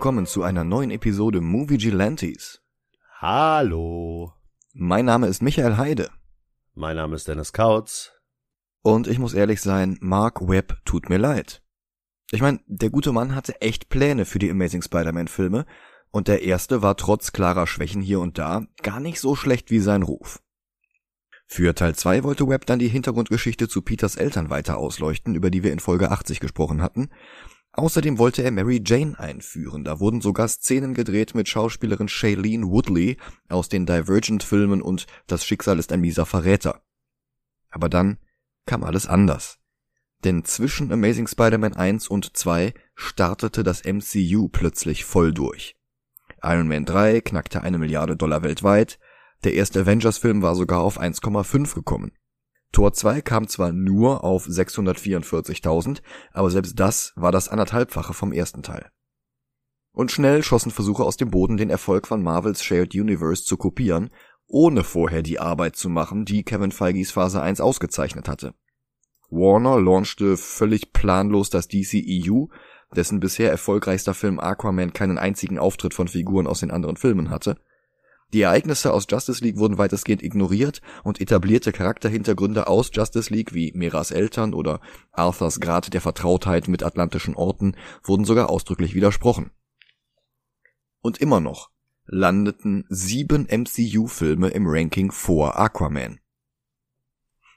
[0.00, 2.62] willkommen zu einer neuen Episode Movie Gelantes.
[3.18, 4.32] Hallo.
[4.72, 6.08] Mein Name ist Michael Heide.
[6.72, 8.10] Mein Name ist Dennis Kautz.
[8.80, 11.62] Und ich muss ehrlich sein, Mark Webb tut mir leid.
[12.30, 15.66] Ich meine, der gute Mann hatte echt Pläne für die Amazing Spider-Man Filme
[16.10, 19.80] und der erste war trotz klarer Schwächen hier und da gar nicht so schlecht wie
[19.80, 20.40] sein Ruf.
[21.46, 25.62] Für Teil 2 wollte Webb dann die Hintergrundgeschichte zu Peters Eltern weiter ausleuchten, über die
[25.62, 27.10] wir in Folge 80 gesprochen hatten.
[27.72, 29.84] Außerdem wollte er Mary Jane einführen.
[29.84, 33.16] Da wurden sogar Szenen gedreht mit Schauspielerin Shailene Woodley
[33.48, 36.82] aus den Divergent-Filmen und Das Schicksal ist ein mieser Verräter.
[37.70, 38.18] Aber dann
[38.66, 39.58] kam alles anders.
[40.24, 45.76] Denn zwischen Amazing Spider-Man 1 und 2 startete das MCU plötzlich voll durch.
[46.42, 48.98] Iron Man 3 knackte eine Milliarde Dollar weltweit,
[49.44, 52.12] der erste Avengers-Film war sogar auf 1,5 gekommen.
[52.72, 58.62] Tor 2 kam zwar nur auf 644.000, aber selbst das war das anderthalbfache vom ersten
[58.62, 58.90] Teil.
[59.92, 64.10] Und schnell schossen Versuche aus dem Boden, den Erfolg von Marvels Shared Universe zu kopieren,
[64.46, 68.54] ohne vorher die Arbeit zu machen, die Kevin Feige's Phase 1 ausgezeichnet hatte.
[69.30, 72.46] Warner launchte völlig planlos das DCEU,
[72.94, 77.56] dessen bisher erfolgreichster Film Aquaman keinen einzigen Auftritt von Figuren aus den anderen Filmen hatte,
[78.32, 83.72] die Ereignisse aus Justice League wurden weitestgehend ignoriert und etablierte Charakterhintergründe aus Justice League wie
[83.74, 89.50] Meras Eltern oder Arthurs Grad der Vertrautheit mit atlantischen Orten wurden sogar ausdrücklich widersprochen.
[91.00, 91.70] Und immer noch
[92.06, 96.20] landeten sieben MCU-Filme im Ranking vor Aquaman.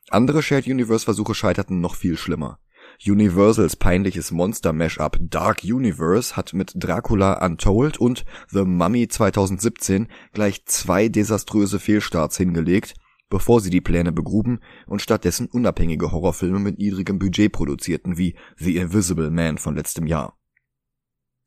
[0.09, 2.59] Andere Shared Universe Versuche scheiterten noch viel schlimmer.
[3.05, 11.09] Universals peinliches Monster-Mashup Dark Universe hat mit Dracula Untold und The Mummy 2017 gleich zwei
[11.09, 12.95] desaströse Fehlstarts hingelegt,
[13.29, 18.77] bevor sie die Pläne begruben und stattdessen unabhängige Horrorfilme mit niedrigem Budget produzierten wie The
[18.77, 20.37] Invisible Man von letztem Jahr.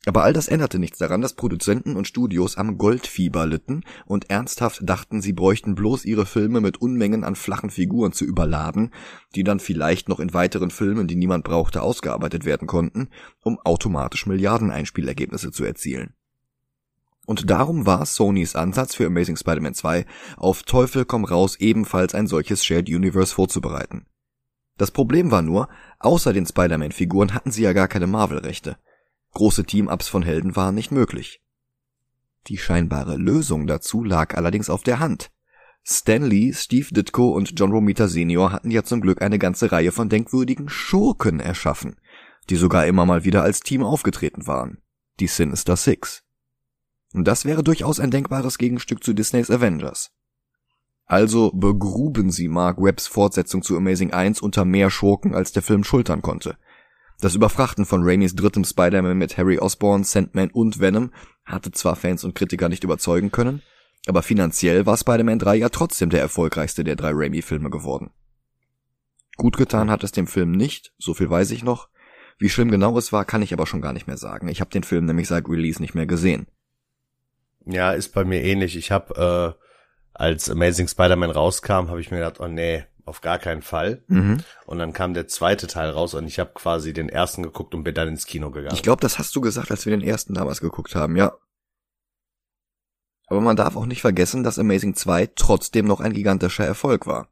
[0.06, 4.80] Aber all das änderte nichts daran, dass Produzenten und Studios am Goldfieber litten und ernsthaft
[4.84, 8.92] dachten, sie bräuchten bloß ihre Filme mit Unmengen an flachen Figuren zu überladen,
[9.34, 13.08] die dann vielleicht noch in weiteren Filmen, die niemand brauchte, ausgearbeitet werden konnten,
[13.42, 16.14] um automatisch Milliardeneinspielergebnisse zu erzielen.
[17.26, 20.06] Und darum war Sonys Ansatz für Amazing Spider-Man 2
[20.36, 24.06] auf Teufel komm raus ebenfalls ein solches Shared Universe vorzubereiten.
[24.78, 25.68] Das Problem war nur,
[25.98, 28.76] außer den Spider-Man-Figuren hatten sie ja gar keine Marvel-Rechte.
[29.36, 31.42] Große Team-Ups von Helden waren nicht möglich.
[32.46, 35.30] Die scheinbare Lösung dazu lag allerdings auf der Hand.
[35.84, 38.50] Stan Lee, Steve Ditko und John Romita Sr.
[38.50, 42.00] hatten ja zum Glück eine ganze Reihe von denkwürdigen Schurken erschaffen,
[42.48, 44.78] die sogar immer mal wieder als Team aufgetreten waren.
[45.20, 46.22] Die Sinister Six.
[47.12, 50.12] Und das wäre durchaus ein denkbares Gegenstück zu Disneys Avengers.
[51.04, 55.84] Also begruben sie Mark Webbs Fortsetzung zu Amazing 1 unter mehr Schurken, als der Film
[55.84, 56.56] schultern konnte.
[57.20, 61.12] Das Überfrachten von Raimis drittem Spider-Man mit Harry Osborn, Sandman und Venom
[61.44, 63.62] hatte zwar Fans und Kritiker nicht überzeugen können,
[64.06, 68.10] aber finanziell war Spider-Man 3 ja trotzdem der erfolgreichste der drei Raimi-Filme geworden.
[69.36, 71.88] Gut getan hat es dem Film nicht, so viel weiß ich noch.
[72.38, 74.48] Wie schlimm genau es war, kann ich aber schon gar nicht mehr sagen.
[74.48, 76.46] Ich habe den Film nämlich seit Release nicht mehr gesehen.
[77.64, 78.76] Ja, ist bei mir ähnlich.
[78.76, 79.64] Ich habe, äh,
[80.12, 84.02] als Amazing Spider-Man rauskam, habe ich mir gedacht, oh nee, auf gar keinen Fall.
[84.08, 84.42] Mhm.
[84.66, 87.84] Und dann kam der zweite Teil raus und ich habe quasi den ersten geguckt und
[87.84, 88.74] bin dann ins Kino gegangen.
[88.74, 91.32] Ich glaube, das hast du gesagt, als wir den ersten damals geguckt haben, ja.
[93.28, 97.28] Aber man darf auch nicht vergessen, dass Amazing 2 trotzdem noch ein gigantischer Erfolg war.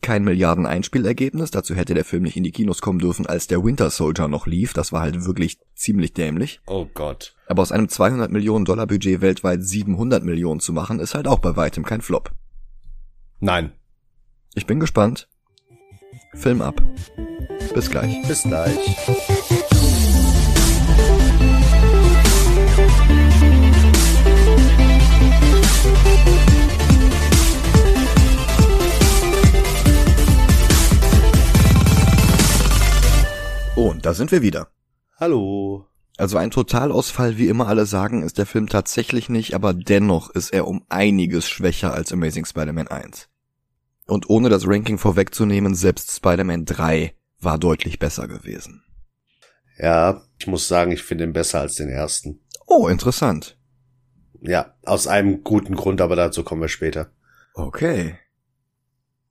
[0.00, 3.88] Kein Milliarden-Einspielergebnis, dazu hätte der Film nicht in die Kinos kommen dürfen, als der Winter
[3.90, 6.60] Soldier noch lief, das war halt wirklich ziemlich dämlich.
[6.66, 7.34] Oh Gott.
[7.46, 11.38] Aber aus einem 200 Millionen Dollar Budget weltweit 700 Millionen zu machen, ist halt auch
[11.38, 12.32] bei weitem kein Flop.
[13.40, 13.72] Nein,
[14.54, 15.28] ich bin gespannt.
[16.34, 16.80] Film ab.
[17.74, 18.22] Bis gleich.
[18.26, 18.78] Bis gleich.
[33.76, 34.68] Und da sind wir wieder.
[35.18, 35.86] Hallo.
[36.16, 40.52] Also ein Totalausfall, wie immer alle sagen, ist der Film tatsächlich nicht, aber dennoch ist
[40.52, 43.28] er um einiges schwächer als Amazing Spider-Man 1.
[44.06, 48.84] Und ohne das Ranking vorwegzunehmen, selbst Spider-Man 3 war deutlich besser gewesen.
[49.78, 52.40] Ja, ich muss sagen, ich finde ihn besser als den ersten.
[52.66, 53.58] Oh, interessant.
[54.40, 57.10] Ja, aus einem guten Grund, aber dazu kommen wir später.
[57.54, 58.18] Okay.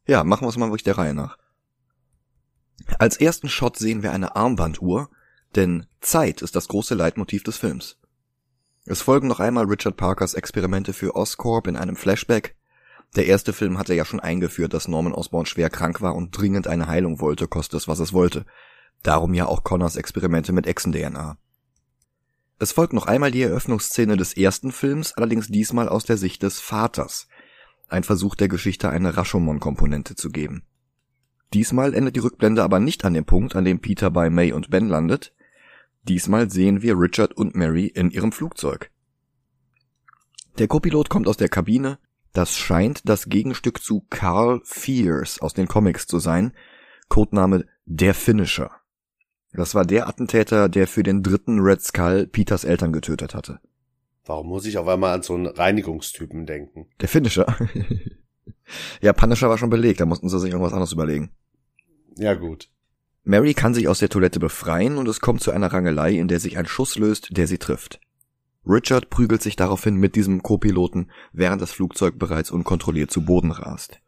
[0.05, 1.37] Ja, machen wir es mal wirklich der Reihe nach.
[2.99, 5.09] Als ersten Shot sehen wir eine Armbanduhr,
[5.55, 7.97] denn Zeit ist das große Leitmotiv des Films.
[8.85, 12.55] Es folgen noch einmal Richard Parkers Experimente für Oscorp in einem Flashback,
[13.15, 16.67] der erste Film hatte ja schon eingeführt, dass Norman Osborn schwer krank war und dringend
[16.67, 18.45] eine Heilung wollte, koste es was es wollte.
[19.03, 21.37] Darum ja auch Connors Experimente mit Echsen-DNA.
[22.59, 26.59] Es folgt noch einmal die Eröffnungsszene des ersten Films, allerdings diesmal aus der Sicht des
[26.59, 27.27] Vaters.
[27.89, 30.63] Ein Versuch der Geschichte eine Rashomon-Komponente zu geben.
[31.53, 34.69] Diesmal endet die Rückblende aber nicht an dem Punkt, an dem Peter bei May und
[34.69, 35.35] Ben landet.
[36.03, 38.89] Diesmal sehen wir Richard und Mary in ihrem Flugzeug.
[40.57, 41.99] Der Copilot kommt aus der Kabine.
[42.33, 46.51] Das scheint das Gegenstück zu Carl Fears aus den Comics zu sein.
[47.07, 48.71] Codename Der Finisher.
[49.51, 53.59] Das war der Attentäter, der für den dritten Red Skull Peters Eltern getötet hatte.
[54.25, 56.87] Warum muss ich auf einmal an so einen Reinigungstypen denken?
[57.01, 57.55] Der Finisher.
[59.01, 61.29] ja, Punisher war schon belegt, da mussten sie sich irgendwas anderes überlegen.
[62.15, 62.69] Ja, gut.
[63.23, 66.39] Mary kann sich aus der Toilette befreien und es kommt zu einer Rangelei, in der
[66.39, 67.99] sich ein Schuss löst, der sie trifft.
[68.65, 73.99] Richard prügelt sich daraufhin mit diesem Co-Piloten, während das Flugzeug bereits unkontrolliert zu Boden rast.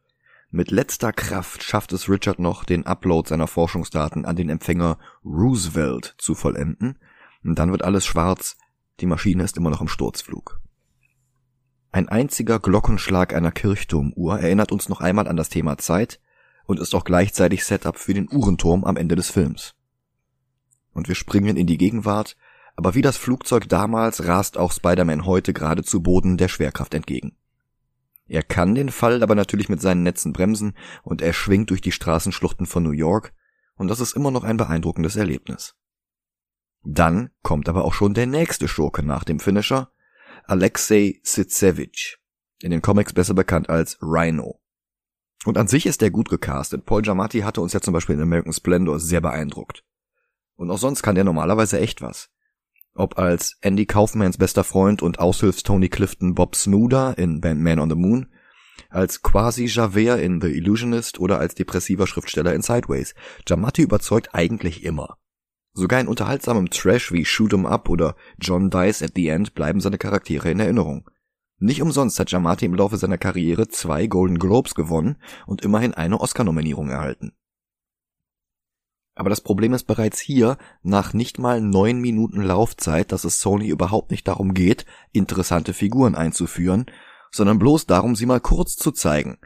[0.50, 6.16] Mit letzter Kraft schafft es Richard noch, den Upload seiner Forschungsdaten an den Empfänger Roosevelt
[6.18, 6.98] zu vollenden,
[7.44, 8.58] und dann wird alles schwarz,
[9.02, 10.60] die Maschine ist immer noch im Sturzflug.
[11.92, 16.20] Ein einziger Glockenschlag einer Kirchturmuhr erinnert uns noch einmal an das Thema Zeit
[16.66, 19.76] und ist auch gleichzeitig Setup für den Uhrenturm am Ende des Films.
[20.94, 22.38] Und wir springen in die Gegenwart,
[22.76, 27.38] aber wie das Flugzeug damals rast auch Spider-Man heute gerade zu Boden der Schwerkraft entgegen.
[28.28, 31.92] Er kann den Fall aber natürlich mit seinen Netzen bremsen und er schwingt durch die
[31.92, 33.34] Straßenschluchten von New York
[33.76, 35.76] und das ist immer noch ein beeindruckendes Erlebnis.
[36.84, 39.92] Dann kommt aber auch schon der nächste Schurke nach dem Finisher,
[40.46, 42.18] Alexei Sitsevich,
[42.62, 44.60] in den Comics besser bekannt als Rhino.
[45.46, 46.86] Und an sich ist der gut gecastet.
[46.86, 49.84] Paul Giamatti hatte uns ja zum Beispiel in American Splendor sehr beeindruckt.
[50.56, 52.30] Und auch sonst kann der normalerweise echt was.
[52.98, 57.80] Ob als Andy Kaufmans bester Freund und Aushilfs Tony Clifton Bob Smoother in Band Man
[57.80, 58.28] on the Moon,
[58.90, 63.14] als quasi Javert in The Illusionist oder als depressiver Schriftsteller in Sideways.
[63.46, 65.18] Giamatti überzeugt eigentlich immer.
[65.74, 69.82] Sogar in unterhaltsamem Trash wie Shoot 'em Up oder John Dice at the End bleiben
[69.82, 71.10] seine Charaktere in Erinnerung.
[71.58, 76.22] Nicht umsonst hat Giamatti im Laufe seiner Karriere zwei Golden Globes gewonnen und immerhin eine
[76.22, 77.34] Oscar-Nominierung erhalten.
[79.16, 83.70] Aber das Problem ist bereits hier, nach nicht mal neun Minuten Laufzeit, dass es Sony
[83.70, 86.86] überhaupt nicht darum geht, interessante Figuren einzuführen,
[87.32, 89.40] sondern bloß darum, sie mal kurz zu zeigen.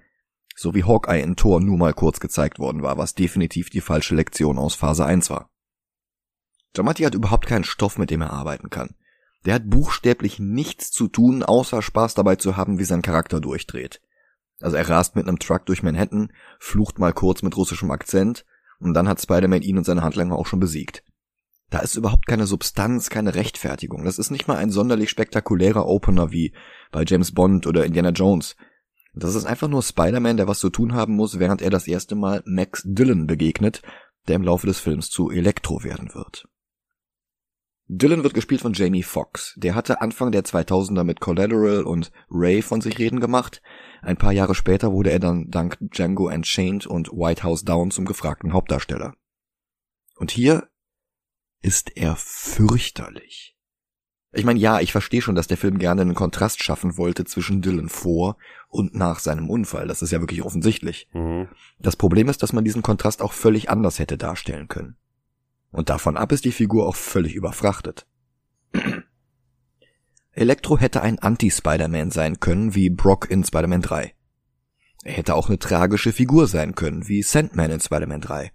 [0.56, 4.16] So wie Hawkeye in Tor nur mal kurz gezeigt worden war, was definitiv die falsche
[4.16, 5.52] Lektion aus Phase 1 war.
[6.74, 8.96] Giamatti hat überhaupt keinen Stoff, mit dem er arbeiten kann.
[9.46, 14.02] Der hat buchstäblich nichts zu tun, außer Spaß dabei zu haben, wie sein Charakter durchdreht.
[14.60, 18.46] Also er rast mit einem Truck durch Manhattan, flucht mal kurz mit russischem Akzent,
[18.80, 21.04] und dann hat Spider-Man ihn und seine Handlanger auch schon besiegt.
[21.70, 24.04] Da ist überhaupt keine Substanz, keine Rechtfertigung.
[24.04, 26.54] Das ist nicht mal ein sonderlich spektakulärer Opener wie
[26.92, 28.56] bei James Bond oder Indiana Jones.
[29.14, 32.16] Das ist einfach nur Spider-Man, der was zu tun haben muss, während er das erste
[32.16, 33.82] Mal Max Dillon begegnet,
[34.28, 36.48] der im Laufe des Films zu Elektro werden wird.
[37.88, 39.56] Dillon wird gespielt von Jamie Foxx.
[39.58, 43.64] Der hatte Anfang der 2000er mit Collateral und Ray von sich reden gemacht.
[44.02, 48.06] Ein paar Jahre später wurde er dann dank Django Unchained und White House Down zum
[48.06, 49.16] gefragten Hauptdarsteller.
[50.16, 50.70] Und hier
[51.62, 53.56] ist er fürchterlich.
[54.32, 57.62] Ich meine, ja, ich verstehe schon, dass der Film gerne einen Kontrast schaffen wollte zwischen
[57.62, 58.38] Dylan vor
[58.68, 59.88] und nach seinem Unfall.
[59.88, 61.08] Das ist ja wirklich offensichtlich.
[61.14, 61.48] Mhm.
[61.80, 64.98] Das Problem ist, dass man diesen Kontrast auch völlig anders hätte darstellen können.
[65.72, 68.06] Und davon ab ist die Figur auch völlig überfrachtet.
[70.40, 74.14] Elektro hätte ein Anti-Spider-Man sein können, wie Brock in Spider-Man 3.
[75.04, 78.52] Er hätte auch eine tragische Figur sein können, wie Sandman in Spider-Man 3.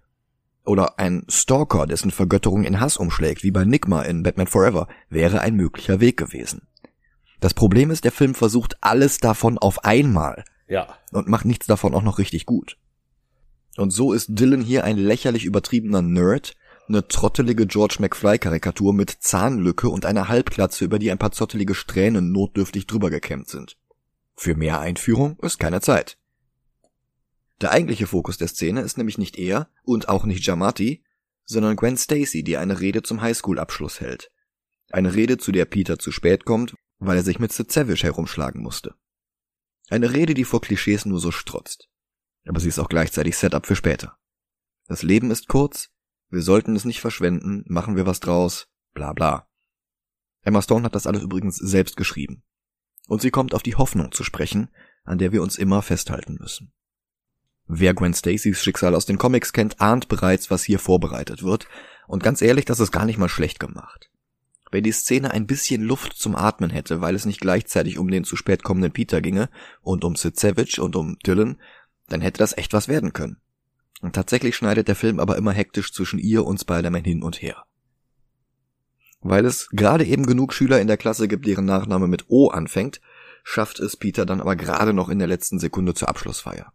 [0.64, 5.42] Oder ein Stalker, dessen Vergötterung in Hass umschlägt, wie bei Nigma in Batman Forever, wäre
[5.42, 6.66] ein möglicher Weg gewesen.
[7.40, 10.44] Das Problem ist, der Film versucht alles davon auf einmal.
[10.66, 10.96] Ja.
[11.12, 12.78] Und macht nichts davon auch noch richtig gut.
[13.76, 16.54] Und so ist Dylan hier ein lächerlich übertriebener Nerd,
[16.88, 22.32] eine trottelige George McFly-Karikatur mit Zahnlücke und einer Halbglatze, über die ein paar zottelige Strähnen
[22.32, 23.78] notdürftig drüber gekämmt sind.
[24.36, 26.18] Für mehr Einführung ist keine Zeit.
[27.60, 31.04] Der eigentliche Fokus der Szene ist nämlich nicht er und auch nicht Jamati,
[31.44, 34.30] sondern Gwen Stacy, die eine Rede zum Highschool-Abschluss hält.
[34.90, 38.94] Eine Rede, zu der Peter zu spät kommt, weil er sich mit Savage herumschlagen musste.
[39.88, 41.88] Eine Rede, die vor Klischees nur so strotzt.
[42.46, 44.16] Aber sie ist auch gleichzeitig Setup für später.
[44.86, 45.90] Das Leben ist kurz,
[46.34, 49.48] wir sollten es nicht verschwenden, machen wir was draus, bla bla.
[50.42, 52.42] Emma Stone hat das alles übrigens selbst geschrieben.
[53.06, 54.68] Und sie kommt auf die Hoffnung zu sprechen,
[55.04, 56.72] an der wir uns immer festhalten müssen.
[57.66, 61.66] Wer Gwen Stacys Schicksal aus den Comics kennt, ahnt bereits, was hier vorbereitet wird,
[62.06, 64.10] und ganz ehrlich, das ist gar nicht mal schlecht gemacht.
[64.70, 68.24] Wenn die Szene ein bisschen Luft zum Atmen hätte, weil es nicht gleichzeitig um den
[68.24, 69.48] zu spät kommenden Peter ginge
[69.80, 71.60] und um Sid Savage und um Dylan,
[72.08, 73.40] dann hätte das echt was werden können.
[74.12, 77.64] Tatsächlich schneidet der Film aber immer hektisch zwischen ihr und Spider-Man hin und her.
[79.20, 83.00] Weil es gerade eben genug Schüler in der Klasse gibt, deren Nachname mit O anfängt,
[83.42, 86.72] schafft es Peter dann aber gerade noch in der letzten Sekunde zur Abschlussfeier.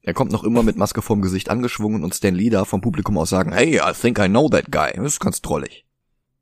[0.00, 3.16] Er kommt noch immer mit Maske vorm Gesicht angeschwungen und Stan Lee darf vom Publikum
[3.18, 4.92] aus sagen, hey, I think I know that guy.
[4.94, 5.86] Das ist ganz drollig.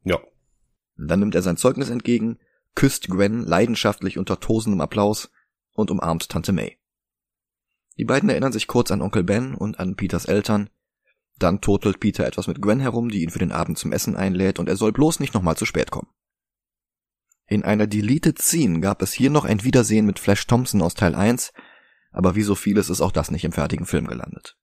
[0.05, 0.19] Ja.
[0.97, 2.39] Dann nimmt er sein Zeugnis entgegen,
[2.75, 5.31] küsst Gwen leidenschaftlich unter tosendem Applaus
[5.75, 6.80] und umarmt Tante May.
[7.99, 10.71] Die beiden erinnern sich kurz an Onkel Ben und an Peters Eltern.
[11.39, 14.59] Dann turtelt Peter etwas mit Gwen herum, die ihn für den Abend zum Essen einlädt
[14.59, 16.09] und er soll bloß nicht nochmal zu spät kommen.
[17.47, 21.15] In einer Deleted Scene gab es hier noch ein Wiedersehen mit Flash Thompson aus Teil
[21.15, 21.53] 1,
[22.13, 24.57] aber wie so vieles ist auch das nicht im fertigen Film gelandet.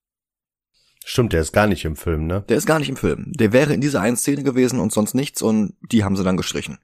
[1.04, 2.44] Stimmt, der ist gar nicht im Film, ne?
[2.50, 3.32] Der ist gar nicht im Film.
[3.34, 6.38] Der wäre in dieser einen Szene gewesen und sonst nichts und die haben sie dann
[6.38, 6.80] gestrichen.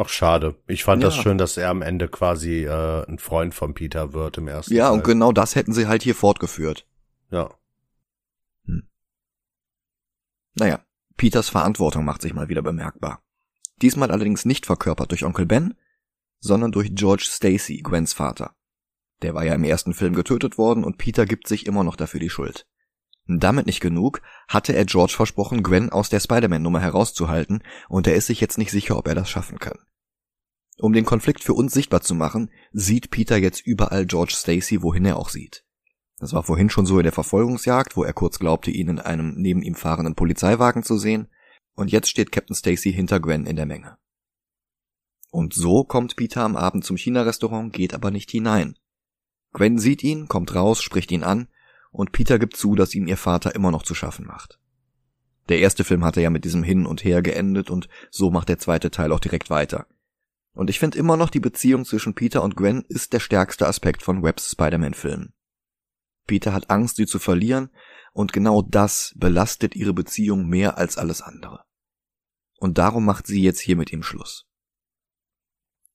[0.00, 0.54] Ach, schade.
[0.68, 1.08] Ich fand ja.
[1.08, 4.72] das schön, dass er am Ende quasi äh, ein Freund von Peter wird im ersten
[4.72, 4.92] Ja, Teil.
[4.94, 6.86] und genau das hätten sie halt hier fortgeführt.
[7.32, 7.50] Ja.
[8.66, 8.88] Hm.
[10.54, 10.78] Naja,
[11.16, 13.24] Peters Verantwortung macht sich mal wieder bemerkbar.
[13.82, 15.74] Diesmal allerdings nicht verkörpert durch Onkel Ben,
[16.38, 18.54] sondern durch George Stacy, Gwens Vater.
[19.22, 22.20] Der war ja im ersten Film getötet worden und Peter gibt sich immer noch dafür
[22.20, 22.68] die Schuld.
[23.30, 28.26] Damit nicht genug, hatte er George versprochen, Gwen aus der Spider-Man-Nummer herauszuhalten, und er ist
[28.26, 29.78] sich jetzt nicht sicher, ob er das schaffen kann.
[30.78, 35.04] Um den Konflikt für uns sichtbar zu machen, sieht Peter jetzt überall George Stacy, wohin
[35.04, 35.64] er auch sieht.
[36.18, 39.34] Das war vorhin schon so in der Verfolgungsjagd, wo er kurz glaubte, ihn in einem
[39.36, 41.28] neben ihm fahrenden Polizeiwagen zu sehen,
[41.74, 43.98] und jetzt steht Captain Stacy hinter Gwen in der Menge.
[45.30, 48.78] Und so kommt Peter am Abend zum China-Restaurant, geht aber nicht hinein.
[49.52, 51.48] Gwen sieht ihn, kommt raus, spricht ihn an,
[51.90, 54.58] und Peter gibt zu, dass ihm ihr Vater immer noch zu schaffen macht.
[55.48, 58.58] Der erste Film hatte ja mit diesem Hin und Her geendet und so macht der
[58.58, 59.86] zweite Teil auch direkt weiter.
[60.52, 64.02] Und ich finde immer noch, die Beziehung zwischen Peter und Gwen ist der stärkste Aspekt
[64.02, 65.32] von Webbs Spider-Man-Filmen.
[66.26, 67.70] Peter hat Angst, sie zu verlieren,
[68.12, 71.64] und genau das belastet ihre Beziehung mehr als alles andere.
[72.58, 74.46] Und darum macht sie jetzt hier mit ihm Schluss.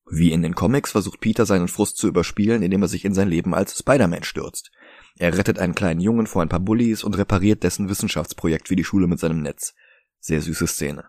[0.10, 3.30] Wie in den Comics versucht Peter seinen Frust zu überspielen, indem er sich in sein
[3.30, 4.72] Leben als Spider-Man stürzt.
[5.16, 8.84] Er rettet einen kleinen Jungen vor ein paar Bullies und repariert dessen Wissenschaftsprojekt für die
[8.84, 9.76] Schule mit seinem Netz.
[10.20, 11.06] Sehr süße Szene.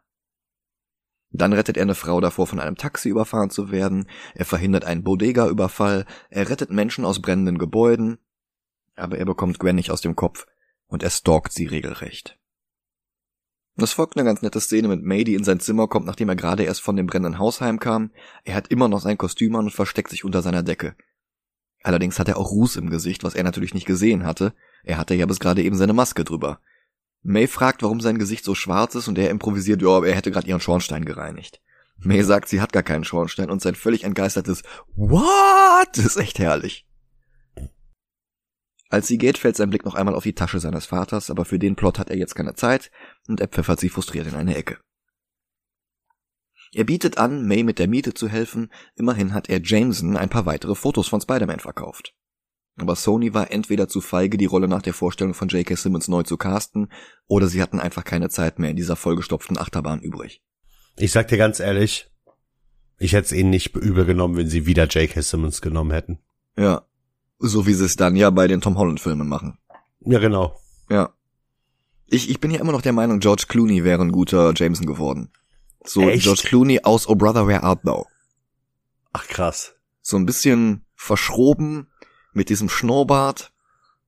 [1.30, 5.02] Dann rettet er eine Frau davor, von einem Taxi überfahren zu werden, er verhindert einen
[5.02, 8.18] Bodega-Überfall, er rettet Menschen aus brennenden Gebäuden,
[8.94, 10.46] aber er bekommt Gwen nicht aus dem Kopf
[10.86, 12.38] und er stalkt sie regelrecht.
[13.76, 16.36] Es folgt eine ganz nette Szene mit May, die in sein Zimmer kommt, nachdem er
[16.36, 18.12] gerade erst von dem brennenden Haus heimkam.
[18.44, 20.94] Er hat immer noch sein Kostüm an und versteckt sich unter seiner Decke.
[21.84, 24.54] Allerdings hat er auch Ruß im Gesicht, was er natürlich nicht gesehen hatte.
[24.84, 26.58] Er hatte ja bis gerade eben seine Maske drüber.
[27.22, 30.48] May fragt, warum sein Gesicht so schwarz ist und er improvisiert, ja, er hätte gerade
[30.48, 31.60] ihren Schornstein gereinigt.
[31.98, 34.62] May sagt, sie hat gar keinen Schornstein und sein völlig entgeistertes
[34.96, 36.86] What ist echt herrlich.
[38.88, 41.58] Als sie geht, fällt sein Blick noch einmal auf die Tasche seines Vaters, aber für
[41.58, 42.90] den Plot hat er jetzt keine Zeit
[43.28, 44.78] und er pfeffert sie frustriert in eine Ecke.
[46.74, 50.46] Er bietet an, May mit der Miete zu helfen, immerhin hat er Jameson ein paar
[50.46, 52.14] weitere Fotos von Spider-Man verkauft.
[52.76, 55.76] Aber Sony war entweder zu feige, die Rolle nach der Vorstellung von J.K.
[55.76, 56.90] Simmons neu zu casten,
[57.28, 60.42] oder sie hatten einfach keine Zeit mehr in dieser vollgestopften Achterbahn übrig.
[60.96, 62.10] Ich sag dir ganz ehrlich,
[62.98, 65.22] ich hätte es ihnen nicht übel genommen, wenn sie wieder J.K.
[65.22, 66.18] Simmons genommen hätten.
[66.56, 66.82] Ja,
[67.38, 69.58] so wie sie es dann ja bei den Tom Holland Filmen machen.
[70.00, 70.60] Ja, genau.
[70.90, 71.12] Ja.
[72.06, 75.30] Ich, ich bin ja immer noch der Meinung, George Clooney wäre ein guter Jameson geworden.
[75.84, 76.24] So Echt?
[76.24, 78.06] George Clooney aus Oh Brother Where Art Thou.
[79.12, 79.74] Ach krass.
[80.02, 81.88] So ein bisschen verschroben
[82.32, 83.52] mit diesem Schnurrbart.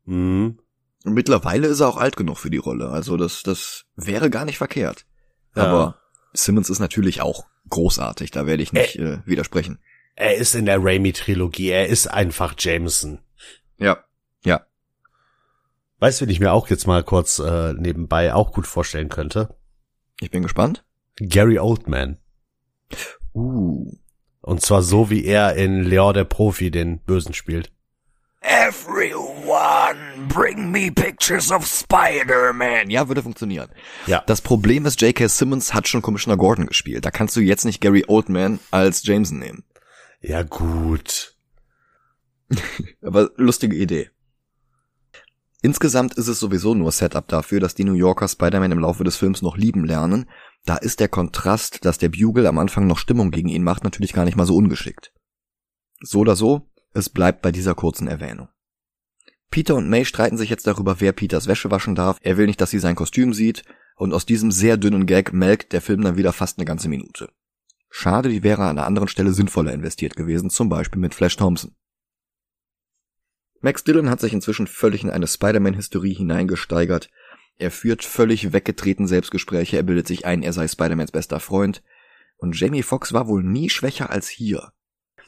[0.04, 0.58] Mhm.
[1.04, 2.88] Und mittlerweile ist er auch alt genug für die Rolle.
[2.88, 5.06] Also das, das wäre gar nicht verkehrt.
[5.54, 5.64] Ja.
[5.64, 6.00] Aber
[6.32, 8.30] Simmons ist natürlich auch großartig.
[8.30, 9.78] Da werde ich nicht äh, widersprechen.
[10.16, 11.68] Er ist in der Raimi-Trilogie.
[11.68, 13.20] Er ist einfach Jameson.
[13.78, 13.98] Ja,
[14.44, 14.66] ja.
[15.98, 19.54] Weißt du, wen ich mir auch jetzt mal kurz äh, nebenbei auch gut vorstellen könnte?
[20.20, 20.85] Ich bin gespannt.
[21.16, 22.18] Gary Oldman.
[23.34, 23.92] Uh.
[24.40, 27.72] Und zwar so, wie er in Leon der Profi den Bösen spielt.
[28.42, 32.90] Everyone, bring me pictures of Spider-Man.
[32.90, 33.70] Ja, würde funktionieren.
[34.06, 34.22] Ja.
[34.26, 35.26] Das Problem ist, J.K.
[35.26, 37.04] Simmons hat schon Commissioner Gordon gespielt.
[37.04, 39.64] Da kannst du jetzt nicht Gary Oldman als Jameson nehmen.
[40.20, 41.36] Ja, gut.
[43.02, 44.10] Aber lustige Idee.
[45.62, 49.16] Insgesamt ist es sowieso nur Setup dafür, dass die New Yorker Spider-Man im Laufe des
[49.16, 50.28] Films noch lieben lernen.
[50.64, 54.12] Da ist der Kontrast, dass der Bugle am Anfang noch Stimmung gegen ihn macht, natürlich
[54.12, 55.12] gar nicht mal so ungeschickt.
[56.00, 58.48] So oder so, es bleibt bei dieser kurzen Erwähnung.
[59.50, 62.18] Peter und May streiten sich jetzt darüber, wer Peters Wäsche waschen darf.
[62.20, 63.62] Er will nicht, dass sie sein Kostüm sieht.
[63.96, 67.30] Und aus diesem sehr dünnen Gag melkt der Film dann wieder fast eine ganze Minute.
[67.88, 71.74] Schade, die wäre an einer anderen Stelle sinnvoller investiert gewesen, zum Beispiel mit Flash Thompson.
[73.60, 77.10] Max Dillon hat sich inzwischen völlig in eine Spider-Man-Hysterie hineingesteigert.
[77.58, 81.82] Er führt völlig weggetreten Selbstgespräche, er bildet sich ein, er sei Spider-Mans bester Freund.
[82.38, 84.72] Und Jamie Foxx war wohl nie schwächer als hier.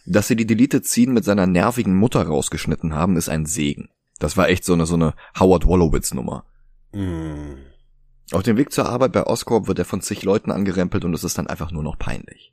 [0.05, 3.89] Dass sie die Deleted Scene mit seiner nervigen Mutter rausgeschnitten haben, ist ein Segen.
[4.19, 6.45] Das war echt so eine, so eine Howard Wolowitz Nummer.
[6.93, 7.55] Mm.
[8.33, 11.25] Auf dem Weg zur Arbeit bei Oscorp wird er von zig Leuten angerempelt und es
[11.25, 12.53] ist dann einfach nur noch peinlich.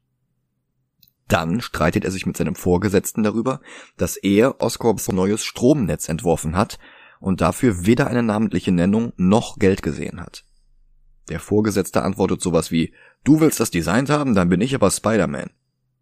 [1.28, 3.62] Dann streitet er sich mit seinem Vorgesetzten darüber,
[3.98, 6.78] dass er Oscorps neues Stromnetz entworfen hat
[7.20, 10.46] und dafür weder eine namentliche Nennung noch Geld gesehen hat.
[11.30, 15.50] Der Vorgesetzte antwortet sowas wie, du willst das designt haben, dann bin ich aber Spider-Man.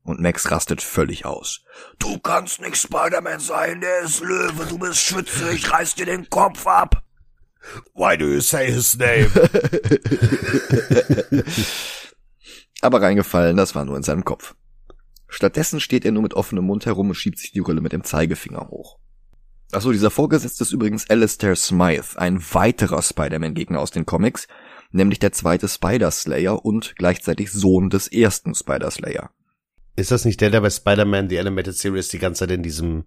[0.04, 1.62] Und Max rastet völlig aus.
[1.98, 6.30] Du kannst nicht Spider-Man sein, der ist Löwe, du bist Schütze, ich reiß dir den
[6.30, 7.02] Kopf ab.
[7.94, 9.32] Why do you say his name?
[12.82, 14.56] aber reingefallen, das war nur in seinem Kopf.
[15.34, 18.04] Stattdessen steht er nur mit offenem Mund herum und schiebt sich die Rille mit dem
[18.04, 19.00] Zeigefinger hoch.
[19.72, 24.48] Achso, dieser Vorgesetzte ist übrigens Alistair Smythe, ein weiterer Spider-Man-Gegner aus den Comics,
[24.92, 29.32] nämlich der zweite Spider-Slayer und gleichzeitig Sohn des ersten Spider-Slayer.
[29.96, 33.06] Ist das nicht der, der bei Spider-Man The Animated Series die ganze Zeit in diesem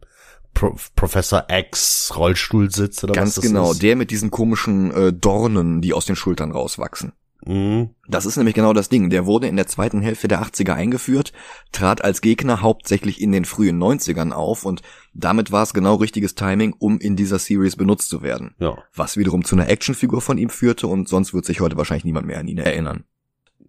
[0.53, 3.83] Pro Professor X Rollstuhl sitzt oder Ganz was das genau, ist?
[3.83, 7.13] der mit diesen komischen äh, Dornen, die aus den Schultern rauswachsen.
[7.47, 7.91] Mhm.
[8.09, 9.09] Das ist nämlich genau das Ding.
[9.09, 11.33] Der wurde in der zweiten Hälfte der 80er eingeführt,
[11.71, 14.83] trat als Gegner hauptsächlich in den frühen 90ern auf und
[15.15, 18.57] damit war es genau richtiges Timing, um in dieser Series benutzt zu werden.
[18.59, 18.77] Ja.
[18.95, 22.27] Was wiederum zu einer Actionfigur von ihm führte und sonst wird sich heute wahrscheinlich niemand
[22.27, 23.05] mehr an ihn erinnern.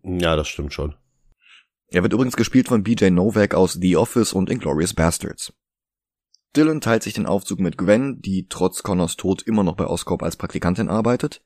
[0.04, 0.96] Ja, das stimmt schon.
[1.90, 5.54] Er wird übrigens gespielt von BJ Novak aus The Office und Inglourious Bastards.
[6.56, 10.24] Dylan teilt sich den Aufzug mit Gwen, die trotz Connors Tod immer noch bei Oscorp
[10.24, 11.44] als Praktikantin arbeitet.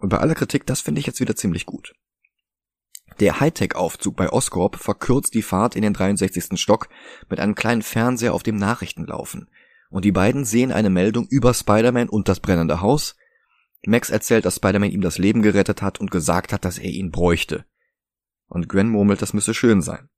[0.00, 1.94] Und bei aller Kritik, das finde ich jetzt wieder ziemlich gut.
[3.20, 6.58] Der Hightech-Aufzug bei Oscorp verkürzt die Fahrt in den 63.
[6.58, 6.88] Stock
[7.28, 9.48] mit einem kleinen Fernseher auf dem Nachrichtenlaufen.
[9.90, 13.16] Und die beiden sehen eine Meldung über Spider-Man und das brennende Haus.
[13.86, 17.10] Max erzählt, dass Spider-Man ihm das Leben gerettet hat und gesagt hat, dass er ihn
[17.10, 17.64] bräuchte
[18.50, 20.10] und Gwen murmelt, das müsse schön sein.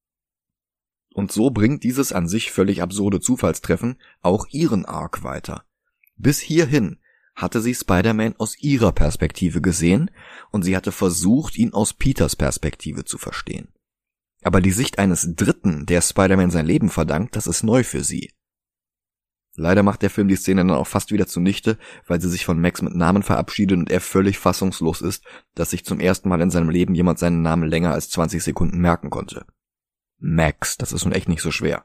[1.14, 5.64] Und so bringt dieses an sich völlig absurde Zufallstreffen auch ihren Arc weiter.
[6.16, 6.98] Bis hierhin
[7.34, 10.10] hatte sie Spider-Man aus ihrer Perspektive gesehen
[10.50, 13.68] und sie hatte versucht, ihn aus Peters Perspektive zu verstehen.
[14.42, 18.30] Aber die Sicht eines Dritten, der Spider-Man sein Leben verdankt, das ist neu für sie.
[19.54, 22.58] Leider macht der Film die Szene dann auch fast wieder zunichte, weil sie sich von
[22.58, 26.50] Max mit Namen verabschiedet und er völlig fassungslos ist, dass sich zum ersten Mal in
[26.50, 29.44] seinem Leben jemand seinen Namen länger als 20 Sekunden merken konnte.
[30.18, 31.84] Max, das ist nun echt nicht so schwer.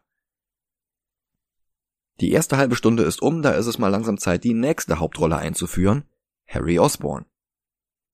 [2.19, 5.37] Die erste halbe Stunde ist um, da ist es mal langsam Zeit, die nächste Hauptrolle
[5.37, 6.03] einzuführen,
[6.47, 7.25] Harry Osborn.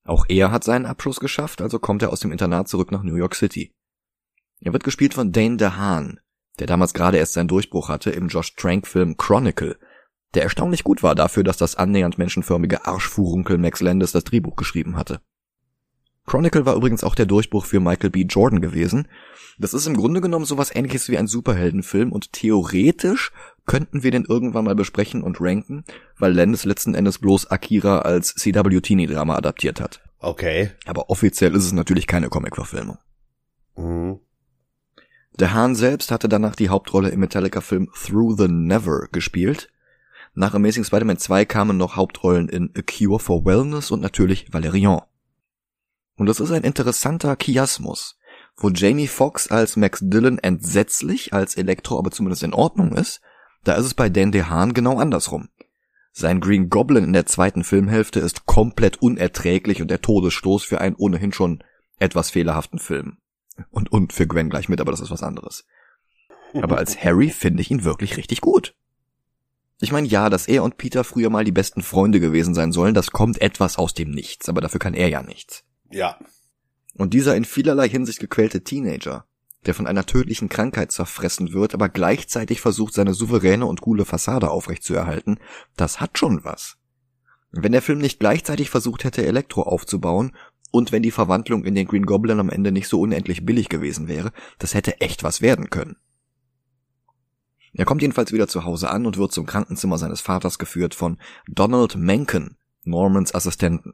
[0.06, 3.16] Auch er hat seinen Abschluss geschafft, also kommt er aus dem Internat zurück nach New
[3.16, 3.72] York City.
[4.60, 6.20] Er wird gespielt von Dane DeHaan,
[6.60, 9.80] der damals gerade erst seinen Durchbruch hatte im Josh Trank-Film Chronicle,
[10.34, 14.98] der erstaunlich gut war dafür, dass das annähernd menschenförmige Arschfurunkel Max Landis das Drehbuch geschrieben
[14.98, 15.22] hatte.
[16.26, 18.22] Chronicle war übrigens auch der Durchbruch für Michael B.
[18.22, 19.08] Jordan gewesen.
[19.60, 23.32] Das ist im Grunde genommen sowas ähnliches wie ein Superheldenfilm und theoretisch
[23.66, 25.84] könnten wir den irgendwann mal besprechen und ranken,
[26.18, 30.02] weil Landis letzten Endes bloß Akira als CW-Teenie-Drama adaptiert hat.
[30.20, 30.72] Okay.
[30.86, 32.98] Aber offiziell ist es natürlich keine Comic-Verfilmung.
[33.76, 34.20] Mhm.
[35.40, 39.70] Der Hahn selbst hatte danach die Hauptrolle im Metallica-Film Through the Never gespielt.
[40.36, 45.02] Nach Amazing Spider-Man 2 kamen noch Hauptrollen in A Cure for Wellness und natürlich Valerian.
[46.16, 48.18] Und das ist ein interessanter Chiasmus,
[48.58, 53.22] wo Jamie Foxx als Max Dillon entsetzlich, als Elektro aber zumindest in Ordnung ist,
[53.64, 55.50] da ist es bei Dan DeHaan genau andersrum.
[56.12, 60.96] Sein Green Goblin in der zweiten Filmhälfte ist komplett unerträglich und der Todesstoß für einen
[60.96, 61.64] ohnehin schon
[61.98, 63.18] etwas fehlerhaften Film.
[63.72, 65.66] Und, und für Gwen gleich mit, aber das ist was anderes.
[66.54, 68.76] Aber als Harry finde ich ihn wirklich richtig gut.
[69.80, 72.94] Ich meine, ja, dass er und Peter früher mal die besten Freunde gewesen sein sollen,
[72.94, 75.64] das kommt etwas aus dem Nichts, aber dafür kann er ja nichts.
[75.94, 76.18] Ja.
[76.96, 79.26] Und dieser in vielerlei Hinsicht gequälte Teenager,
[79.66, 84.50] der von einer tödlichen Krankheit zerfressen wird, aber gleichzeitig versucht, seine souveräne und coole Fassade
[84.50, 85.40] aufrechtzuerhalten,
[85.76, 86.78] das hat schon was.
[87.52, 90.36] Wenn der Film nicht gleichzeitig versucht hätte, Elektro aufzubauen
[90.72, 94.08] und wenn die Verwandlung in den Green Goblin am Ende nicht so unendlich billig gewesen
[94.08, 95.98] wäre, das hätte echt was werden können.
[97.74, 101.20] Er kommt jedenfalls wieder zu Hause an und wird zum Krankenzimmer seines Vaters geführt von
[101.48, 103.94] Donald Mencken, Normans Assistenten.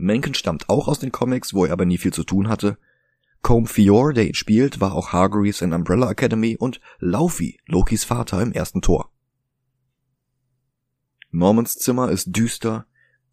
[0.00, 2.78] Mencken stammt auch aus den Comics, wo er aber nie viel zu tun hatte.
[3.42, 8.42] Combe Fior, der ihn spielt, war auch Hargreaves in Umbrella Academy und Laufey, Lokis Vater
[8.42, 9.10] im ersten Tor.
[11.30, 12.86] Normans Zimmer ist düster,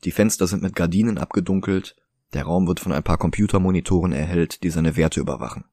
[0.03, 1.95] die Fenster sind mit Gardinen abgedunkelt
[2.33, 5.65] der Raum wird von ein paar Computermonitoren erhellt, die seine Werte überwachen.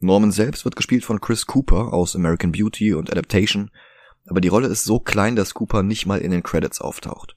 [0.00, 3.70] Norman selbst wird gespielt von Chris Cooper aus American Beauty und Adaptation,
[4.26, 7.36] aber die Rolle ist so klein, dass Cooper nicht mal in den Credits auftaucht.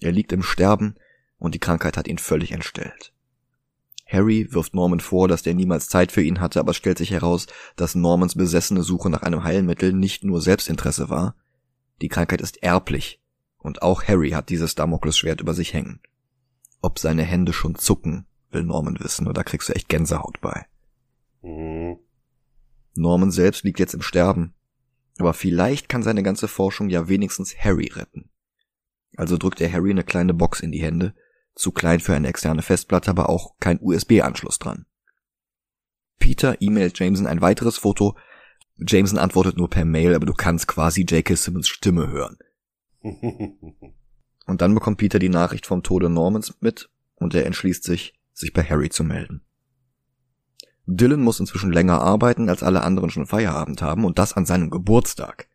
[0.00, 0.96] Er liegt im Sterben
[1.42, 3.12] und die Krankheit hat ihn völlig entstellt.
[4.06, 7.10] Harry wirft Norman vor, dass der niemals Zeit für ihn hatte, aber es stellt sich
[7.10, 11.34] heraus, dass Normans besessene Suche nach einem Heilmittel nicht nur Selbstinteresse war.
[12.00, 13.20] Die Krankheit ist erblich.
[13.58, 16.00] Und auch Harry hat dieses Damoklesschwert über sich hängen.
[16.80, 20.66] Ob seine Hände schon zucken, will Norman wissen, und da kriegst du echt Gänsehaut bei.
[21.42, 21.98] Mhm.
[22.94, 24.54] Norman selbst liegt jetzt im Sterben.
[25.18, 28.30] Aber vielleicht kann seine ganze Forschung ja wenigstens Harry retten.
[29.16, 31.14] Also drückt er Harry eine kleine Box in die Hände,
[31.54, 34.86] zu klein für eine externe Festplatte, aber auch kein USB-Anschluss dran.
[36.18, 38.16] Peter e-mailt Jameson ein weiteres Foto.
[38.76, 41.34] Jameson antwortet nur per Mail, aber du kannst quasi J.K.
[41.36, 42.38] Simmons Stimme hören.
[44.46, 48.52] Und dann bekommt Peter die Nachricht vom Tode Normans mit und er entschließt sich, sich
[48.52, 49.42] bei Harry zu melden.
[50.86, 54.68] Dylan muss inzwischen länger arbeiten, als alle anderen schon Feierabend haben und das an seinem
[54.68, 55.48] Geburtstag.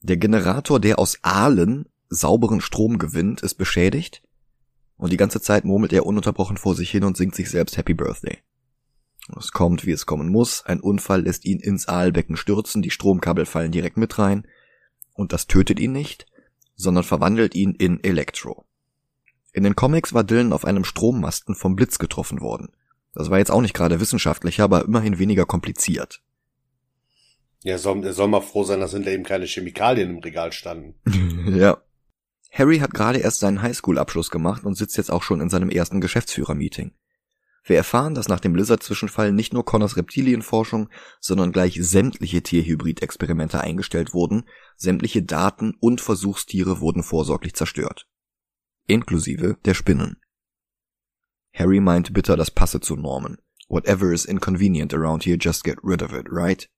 [0.00, 4.22] Der Generator, der aus Aalen sauberen Strom gewinnt, ist beschädigt
[4.96, 7.94] und die ganze Zeit murmelt er ununterbrochen vor sich hin und singt sich selbst Happy
[7.94, 8.38] Birthday.
[9.38, 13.44] Es kommt, wie es kommen muss, ein Unfall lässt ihn ins Aalbecken stürzen, die Stromkabel
[13.44, 14.46] fallen direkt mit rein
[15.14, 16.26] und das tötet ihn nicht,
[16.76, 18.64] sondern verwandelt ihn in Electro.
[19.52, 22.68] In den Comics war Dylan auf einem Strommasten vom Blitz getroffen worden.
[23.14, 26.20] Das war jetzt auch nicht gerade wissenschaftlicher, aber immerhin weniger kompliziert.
[27.62, 30.94] Ja, soll, er soll mal froh sein, dass hinter ihm keine Chemikalien im Regal standen.
[31.58, 31.78] ja.
[32.56, 36.00] Harry hat gerade erst seinen Highschool-Abschluss gemacht und sitzt jetzt auch schon in seinem ersten
[36.00, 36.94] Geschäftsführer-Meeting.
[37.64, 40.88] Wir erfahren, dass nach dem Lizard-Zwischenfall nicht nur Connors Reptilienforschung,
[41.20, 44.44] sondern gleich sämtliche Tierhybrid-Experimente eingestellt wurden,
[44.76, 48.06] sämtliche Daten und Versuchstiere wurden vorsorglich zerstört.
[48.86, 50.20] Inklusive der Spinnen.
[51.52, 53.36] Harry meint bitter, das passe zu Norman.
[53.68, 56.70] Whatever is inconvenient around here, just get rid of it, right?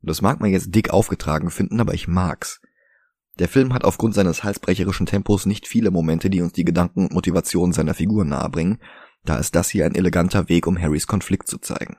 [0.00, 2.60] Das mag man jetzt dick aufgetragen finden, aber ich mag's.
[3.38, 7.12] Der Film hat aufgrund seines halsbrecherischen Tempos nicht viele Momente, die uns die Gedanken und
[7.12, 8.78] Motivationen seiner Figuren nahebringen,
[9.24, 11.96] da ist das hier ein eleganter Weg, um Harrys Konflikt zu zeigen.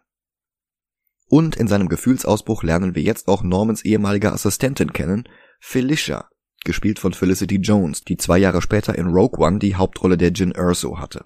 [1.30, 5.28] Und in seinem Gefühlsausbruch lernen wir jetzt auch Normans ehemalige Assistentin kennen,
[5.60, 6.30] Felicia,
[6.64, 10.54] gespielt von Felicity Jones, die zwei Jahre später in Rogue One die Hauptrolle der Jin
[10.54, 11.26] Erso hatte.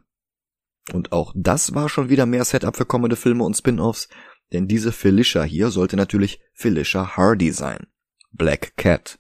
[0.92, 4.10] Und auch das war schon wieder mehr Setup für kommende Filme und Spin-offs,
[4.52, 7.88] denn diese Felicia hier sollte natürlich Felicia Hardy sein.
[8.32, 9.20] Black Cat.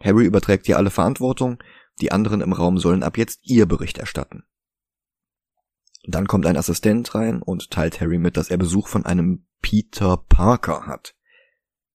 [0.00, 1.62] Harry überträgt ihr alle Verantwortung,
[2.00, 4.44] die anderen im Raum sollen ab jetzt ihr Bericht erstatten.
[6.04, 10.16] Dann kommt ein Assistent rein und teilt Harry mit, dass er Besuch von einem Peter
[10.16, 11.14] Parker hat.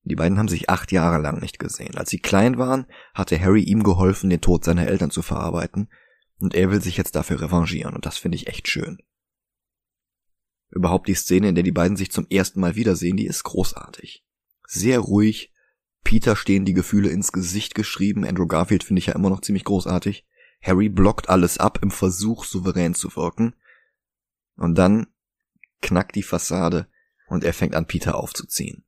[0.04, 1.96] Die beiden haben sich acht Jahre lang nicht gesehen.
[1.96, 5.89] Als sie klein waren, hatte Harry ihm geholfen, den Tod seiner Eltern zu verarbeiten,
[6.39, 8.98] und er will sich jetzt dafür revanchieren, und das finde ich echt schön.
[10.70, 14.26] Überhaupt die Szene, in der die beiden sich zum ersten Mal wiedersehen, die ist großartig.
[14.68, 15.53] Sehr ruhig,
[16.04, 19.63] Peter stehen die Gefühle ins Gesicht geschrieben, Andrew Garfield finde ich ja immer noch ziemlich
[19.63, 20.26] großartig.
[20.62, 23.56] Harry blockt alles ab im Versuch, souverän zu wirken.
[24.56, 25.08] Und dann
[25.82, 26.88] knackt die Fassade
[27.28, 28.86] und er fängt an, Peter aufzuziehen.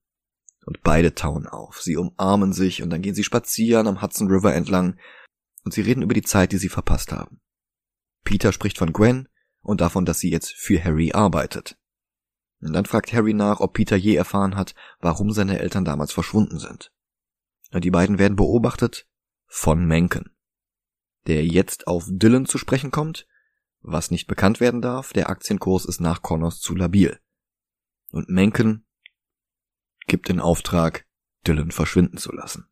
[0.65, 1.81] Und beide tauen auf.
[1.81, 4.97] Sie umarmen sich und dann gehen sie spazieren am Hudson River entlang
[5.63, 7.39] und sie reden über die Zeit, die sie verpasst haben.
[8.23, 9.27] Peter spricht von Gwen
[9.61, 11.77] und davon, dass sie jetzt für Harry arbeitet.
[12.61, 16.57] Und dann fragt Harry nach, ob Peter je erfahren hat, warum seine Eltern damals verschwunden
[16.57, 16.91] sind.
[17.73, 19.07] Die beiden werden beobachtet
[19.47, 20.35] von Mencken,
[21.27, 23.27] der jetzt auf Dylan zu sprechen kommt,
[23.81, 27.19] was nicht bekannt werden darf, der Aktienkurs ist nach Connors zu labil.
[28.11, 28.85] Und Mencken
[30.07, 31.05] gibt den Auftrag,
[31.45, 32.67] Dylan verschwinden zu lassen.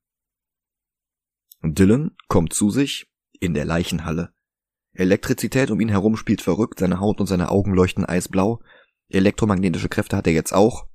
[1.62, 4.34] Und Dylan kommt zu sich in der Leichenhalle.
[4.93, 8.62] Elektrizität um ihn herum spielt verrückt, seine Haut und seine Augen leuchten eisblau,
[9.10, 10.88] elektromagnetische Kräfte hat er jetzt auch,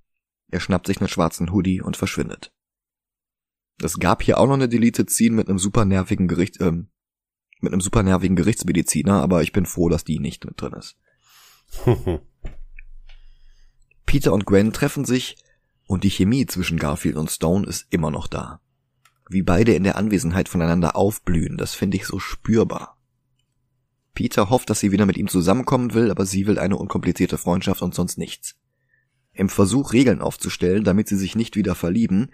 [0.51, 2.53] er schnappt sich einen schwarzen Hoodie und verschwindet.
[3.83, 6.89] Es gab hier auch noch eine Deleted Scene mit einem super nervigen Gericht, ähm,
[7.61, 10.97] mit einem super nervigen Gerichtsmediziner, aber ich bin froh, dass die nicht mit drin ist.
[14.07, 15.37] Peter und Gwen treffen sich
[15.87, 18.61] und die Chemie zwischen Garfield und Stone ist immer noch da.
[19.29, 22.97] Wie beide in der Anwesenheit voneinander aufblühen, das finde ich so spürbar.
[24.15, 27.83] Peter hofft, dass sie wieder mit ihm zusammenkommen will, aber sie will eine unkomplizierte Freundschaft
[27.83, 28.57] und sonst nichts.
[29.33, 32.33] Im Versuch, Regeln aufzustellen, damit sie sich nicht wieder verlieben,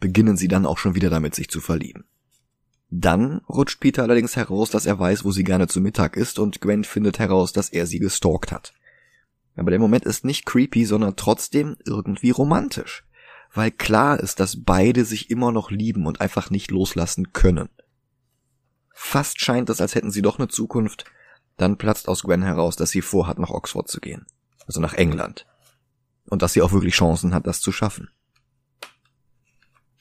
[0.00, 2.04] beginnen sie dann auch schon wieder damit, sich zu verlieben.
[2.90, 6.60] Dann rutscht Peter allerdings heraus, dass er weiß, wo sie gerne zu Mittag ist, und
[6.60, 8.72] Gwen findet heraus, dass er sie gestalkt hat.
[9.56, 13.04] Aber der Moment ist nicht creepy, sondern trotzdem irgendwie romantisch.
[13.52, 17.70] Weil klar ist, dass beide sich immer noch lieben und einfach nicht loslassen können.
[18.92, 21.04] Fast scheint es, als hätten sie doch eine Zukunft.
[21.56, 24.26] Dann platzt aus Gwen heraus, dass sie vorhat, nach Oxford zu gehen.
[24.66, 25.46] Also nach England.
[26.28, 28.10] Und dass sie auch wirklich Chancen hat, das zu schaffen.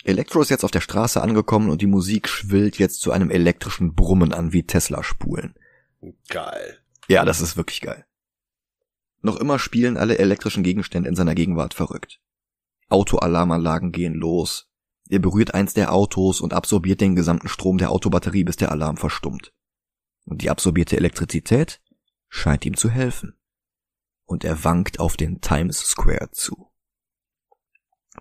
[0.05, 3.95] Elektro ist jetzt auf der Straße angekommen und die Musik schwillt jetzt zu einem elektrischen
[3.95, 5.55] Brummen an wie Tesla-Spulen.
[6.29, 6.77] Geil.
[7.07, 8.05] Ja, das ist wirklich geil.
[9.21, 12.21] Noch immer spielen alle elektrischen Gegenstände in seiner Gegenwart verrückt.
[12.87, 14.69] Autoalarmanlagen gehen los.
[15.09, 18.97] Er berührt eins der Autos und absorbiert den gesamten Strom der Autobatterie, bis der Alarm
[18.97, 19.53] verstummt.
[20.25, 21.81] Und die absorbierte Elektrizität
[22.29, 23.35] scheint ihm zu helfen.
[24.25, 26.71] Und er wankt auf den Times Square zu.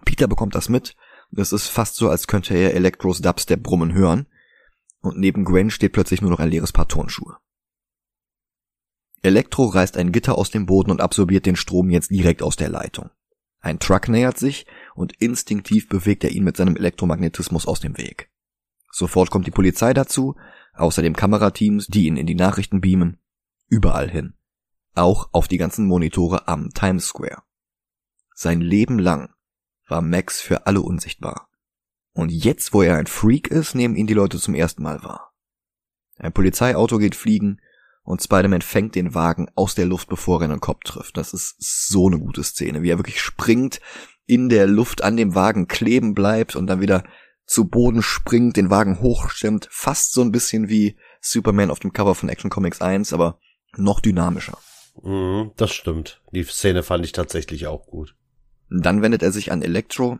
[0.06, 0.96] Peter bekommt das mit.
[1.36, 4.26] Es ist fast so, als könnte er Electros Dubstep brummen hören.
[5.00, 7.36] Und neben Gwen steht plötzlich nur noch ein leeres Paar Turnschuhe.
[9.22, 12.68] Elektro reißt ein Gitter aus dem Boden und absorbiert den Strom jetzt direkt aus der
[12.68, 13.10] Leitung.
[13.60, 18.30] Ein Truck nähert sich und instinktiv bewegt er ihn mit seinem Elektromagnetismus aus dem Weg.
[18.92, 20.36] Sofort kommt die Polizei dazu,
[20.74, 23.18] außerdem Kamerateams, die ihn in die Nachrichten beamen,
[23.68, 24.34] überall hin.
[24.94, 27.42] Auch auf die ganzen Monitore am Times Square.
[28.34, 29.33] Sein Leben lang
[29.86, 31.48] war Max für alle unsichtbar.
[32.12, 35.32] Und jetzt, wo er ein Freak ist, nehmen ihn die Leute zum ersten Mal wahr.
[36.16, 37.60] Ein Polizeiauto geht fliegen
[38.04, 41.16] und Spider-Man fängt den Wagen aus der Luft, bevor er einen Kopf trifft.
[41.16, 43.80] Das ist so eine gute Szene, wie er wirklich springt,
[44.26, 47.04] in der Luft an dem Wagen kleben bleibt und dann wieder
[47.46, 52.14] zu Boden springt, den Wagen hochstemmt, fast so ein bisschen wie Superman auf dem Cover
[52.14, 53.38] von Action Comics 1, aber
[53.76, 54.58] noch dynamischer.
[55.02, 56.22] Mhm, das stimmt.
[56.32, 58.14] Die Szene fand ich tatsächlich auch gut.
[58.76, 60.18] Dann wendet er sich an Elektro,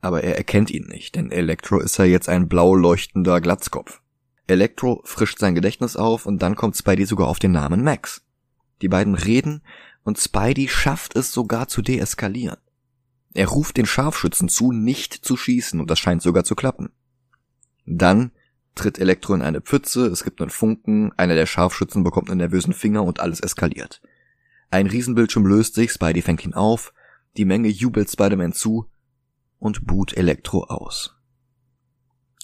[0.00, 4.00] aber er erkennt ihn nicht, denn Elektro ist ja jetzt ein blau leuchtender Glatzkopf.
[4.46, 8.22] Elektro frischt sein Gedächtnis auf und dann kommt Spidey sogar auf den Namen Max.
[8.82, 9.62] Die beiden reden
[10.04, 12.58] und Spidey schafft es sogar zu deeskalieren.
[13.34, 16.90] Er ruft den Scharfschützen zu, nicht zu schießen und das scheint sogar zu klappen.
[17.84, 18.30] Dann
[18.76, 22.74] tritt Elektro in eine Pfütze, es gibt einen Funken, einer der Scharfschützen bekommt einen nervösen
[22.74, 24.02] Finger und alles eskaliert.
[24.70, 26.92] Ein Riesenbildschirm löst sich, Spidey fängt ihn auf,
[27.36, 28.90] die Menge jubelt Spider-Man zu
[29.58, 31.16] und buht Elektro aus.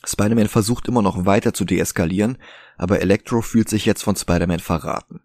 [0.04, 2.38] Spider-Man versucht immer noch weiter zu deeskalieren,
[2.76, 5.20] aber Electro fühlt sich jetzt von Spider-Man verraten.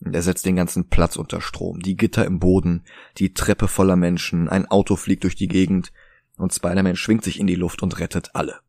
[0.00, 2.84] Er setzt den ganzen Platz unter Strom, die Gitter im Boden,
[3.18, 5.92] die Treppe voller Menschen, ein Auto fliegt durch die Gegend
[6.36, 8.60] und Spider-Man schwingt sich in die Luft und rettet alle.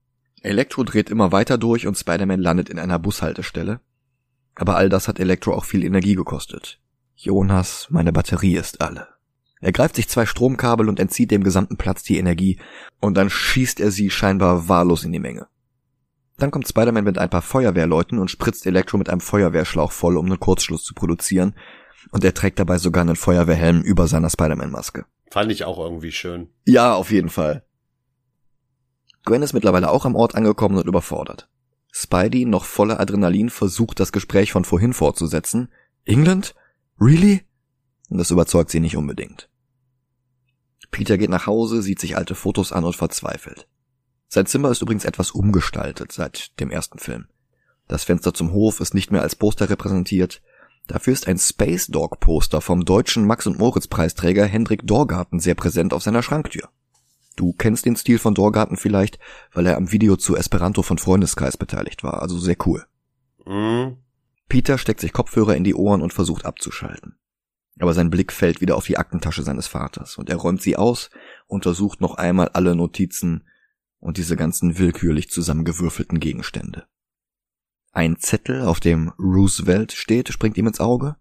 [0.41, 3.81] Electro dreht immer weiter durch und Spider-Man landet in einer Bushaltestelle.
[4.53, 6.79] Aber all das hat Electro auch viel Energie gekostet.
[7.15, 9.14] Jonas, meine Batterie ist alle.
[9.61, 12.59] Er greift sich zwei Stromkabel und entzieht dem gesamten Platz die Energie,
[12.99, 15.47] und dann schießt er sie scheinbar wahllos in die Menge.
[16.37, 20.25] Dann kommt Spider-Man mit ein paar Feuerwehrleuten und spritzt Elektro mit einem Feuerwehrschlauch voll, um
[20.25, 21.55] einen Kurzschluss zu produzieren,
[22.11, 25.05] und er trägt dabei sogar einen Feuerwehrhelm über seiner Spider-Man-Maske.
[25.31, 26.49] Fand ich auch irgendwie schön.
[26.65, 27.63] Ja, auf jeden Fall.
[29.25, 31.49] Gwen ist mittlerweile auch am Ort angekommen und überfordert.
[31.91, 35.69] Spidey, noch voller Adrenalin, versucht das Gespräch von vorhin fortzusetzen.
[36.03, 36.53] England?
[36.99, 37.45] Really?
[38.09, 39.49] Und das überzeugt sie nicht unbedingt.
[40.91, 43.67] Peter geht nach Hause, sieht sich alte Fotos an und verzweifelt.
[44.27, 47.27] Sein Zimmer ist übrigens etwas umgestaltet seit dem ersten Film.
[47.87, 50.41] Das Fenster zum Hof ist nicht mehr als Poster repräsentiert.
[50.87, 55.55] Dafür ist ein Space Dog Poster vom deutschen Max und Moritz Preisträger Hendrik Dorgarten sehr
[55.55, 56.69] präsent auf seiner Schranktür.
[57.35, 59.19] Du kennst den Stil von Dorgarten vielleicht,
[59.53, 62.85] weil er am Video zu Esperanto von Freundeskreis beteiligt war, also sehr cool.
[63.45, 63.97] Mhm.
[64.47, 67.17] Peter steckt sich Kopfhörer in die Ohren und versucht abzuschalten.
[67.79, 71.09] Aber sein Blick fällt wieder auf die Aktentasche seines Vaters und er räumt sie aus,
[71.47, 73.47] untersucht noch einmal alle Notizen
[73.99, 76.87] und diese ganzen willkürlich zusammengewürfelten Gegenstände.
[77.91, 81.15] Ein Zettel, auf dem Roosevelt steht, springt ihm ins Auge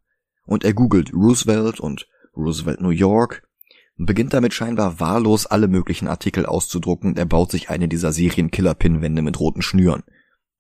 [0.45, 3.49] und er googelt Roosevelt und Roosevelt New York
[3.97, 8.13] und beginnt damit scheinbar wahllos alle möglichen Artikel auszudrucken und er baut sich eine dieser
[8.13, 10.03] Serienkiller-Pinwände mit roten Schnüren.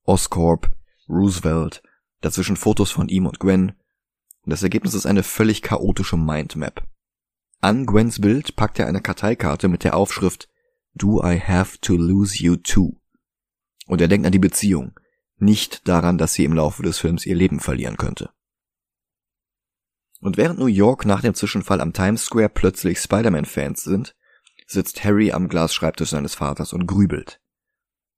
[0.05, 0.71] Oscorp,
[1.09, 1.83] Roosevelt,
[2.21, 3.73] dazwischen Fotos von ihm und Gwen,
[4.45, 6.87] und das Ergebnis ist eine völlig chaotische Mindmap.
[7.61, 10.49] An Gwens Bild packt er eine Karteikarte mit der Aufschrift
[10.95, 13.01] Do I have to lose you too?
[13.87, 14.99] Und er denkt an die Beziehung,
[15.37, 18.31] nicht daran, dass sie im Laufe des Films ihr Leben verlieren könnte.
[20.21, 24.15] Und während New York nach dem Zwischenfall am Times Square plötzlich Spider-Man-Fans sind,
[24.67, 27.41] sitzt Harry am Glasschreibtisch seines Vaters und grübelt.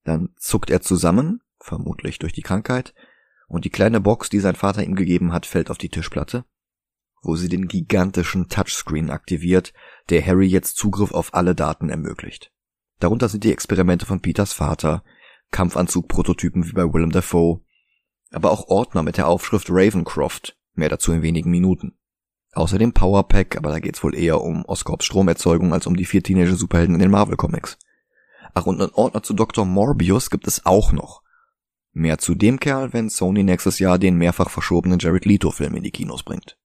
[0.04, 2.94] Dann zuckt er zusammen, vermutlich durch die Krankheit,
[3.46, 6.44] und die kleine Box, die sein Vater ihm gegeben hat, fällt auf die Tischplatte,
[7.22, 9.72] wo sie den gigantischen Touchscreen aktiviert,
[10.10, 12.52] der Harry jetzt Zugriff auf alle Daten ermöglicht.
[12.98, 15.04] Darunter sind die Experimente von Peters Vater,
[15.50, 17.60] Kampfanzug-Prototypen wie bei Willem Dafoe,
[18.30, 21.96] aber auch Ordner mit der Aufschrift Ravencroft, mehr dazu in wenigen Minuten.
[22.52, 26.94] Außerdem Powerpack, aber da geht's wohl eher um Oscorps Stromerzeugung als um die vier Teenager-Superhelden
[26.94, 27.78] in den Marvel-Comics.
[28.54, 29.66] Ach, und einen Ordner zu Dr.
[29.66, 31.22] Morbius gibt es auch noch,
[31.98, 35.90] Mehr zu dem Kerl, wenn Sony nächstes Jahr den mehrfach verschobenen Jared Leto-Film in die
[35.90, 36.58] Kinos bringt.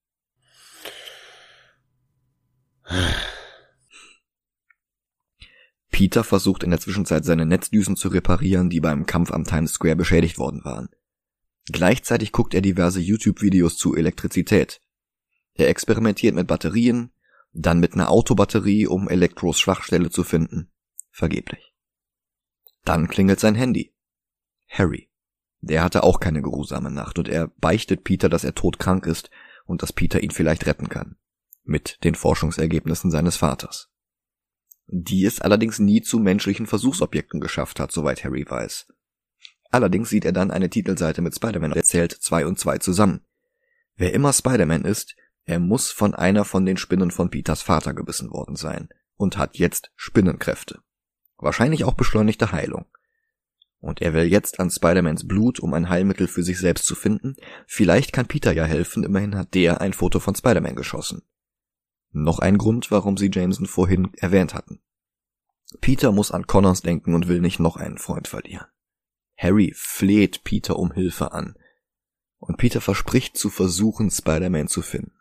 [5.89, 9.95] Peter versucht in der Zwischenzeit seine Netzdüsen zu reparieren, die beim Kampf am Times Square
[9.95, 10.89] beschädigt worden waren.
[11.67, 14.81] Gleichzeitig guckt er diverse YouTube-Videos zu Elektrizität.
[15.53, 17.13] Er experimentiert mit Batterien,
[17.53, 20.73] dann mit einer Autobatterie, um Elektros Schwachstelle zu finden.
[21.09, 21.73] Vergeblich.
[22.83, 23.95] Dann klingelt sein Handy.
[24.67, 25.10] Harry.
[25.61, 29.29] Der hatte auch keine geruhsame Nacht und er beichtet Peter, dass er todkrank ist
[29.65, 31.15] und dass Peter ihn vielleicht retten kann.
[31.63, 33.89] Mit den Forschungsergebnissen seines Vaters.
[34.87, 38.87] Die es allerdings nie zu menschlichen Versuchsobjekten geschafft hat, soweit Harry weiß.
[39.69, 43.21] Allerdings sieht er dann eine Titelseite mit Spider-Man und zählt zwei und zwei zusammen.
[43.95, 48.31] Wer immer Spider-Man ist, er muss von einer von den Spinnen von Peters Vater gebissen
[48.31, 50.79] worden sein und hat jetzt Spinnenkräfte.
[51.37, 52.85] Wahrscheinlich auch beschleunigte Heilung.
[53.81, 57.35] Und er will jetzt an Spider-Mans Blut, um ein Heilmittel für sich selbst zu finden.
[57.65, 61.23] Vielleicht kann Peter ja helfen, immerhin hat der ein Foto von Spider-Man geschossen.
[62.11, 64.81] Noch ein Grund, warum sie Jameson vorhin erwähnt hatten.
[65.79, 68.67] Peter muss an Connors denken und will nicht noch einen Freund verlieren.
[69.35, 71.55] Harry fleht Peter um Hilfe an.
[72.37, 75.17] Und Peter verspricht zu versuchen, Spider-Man zu finden.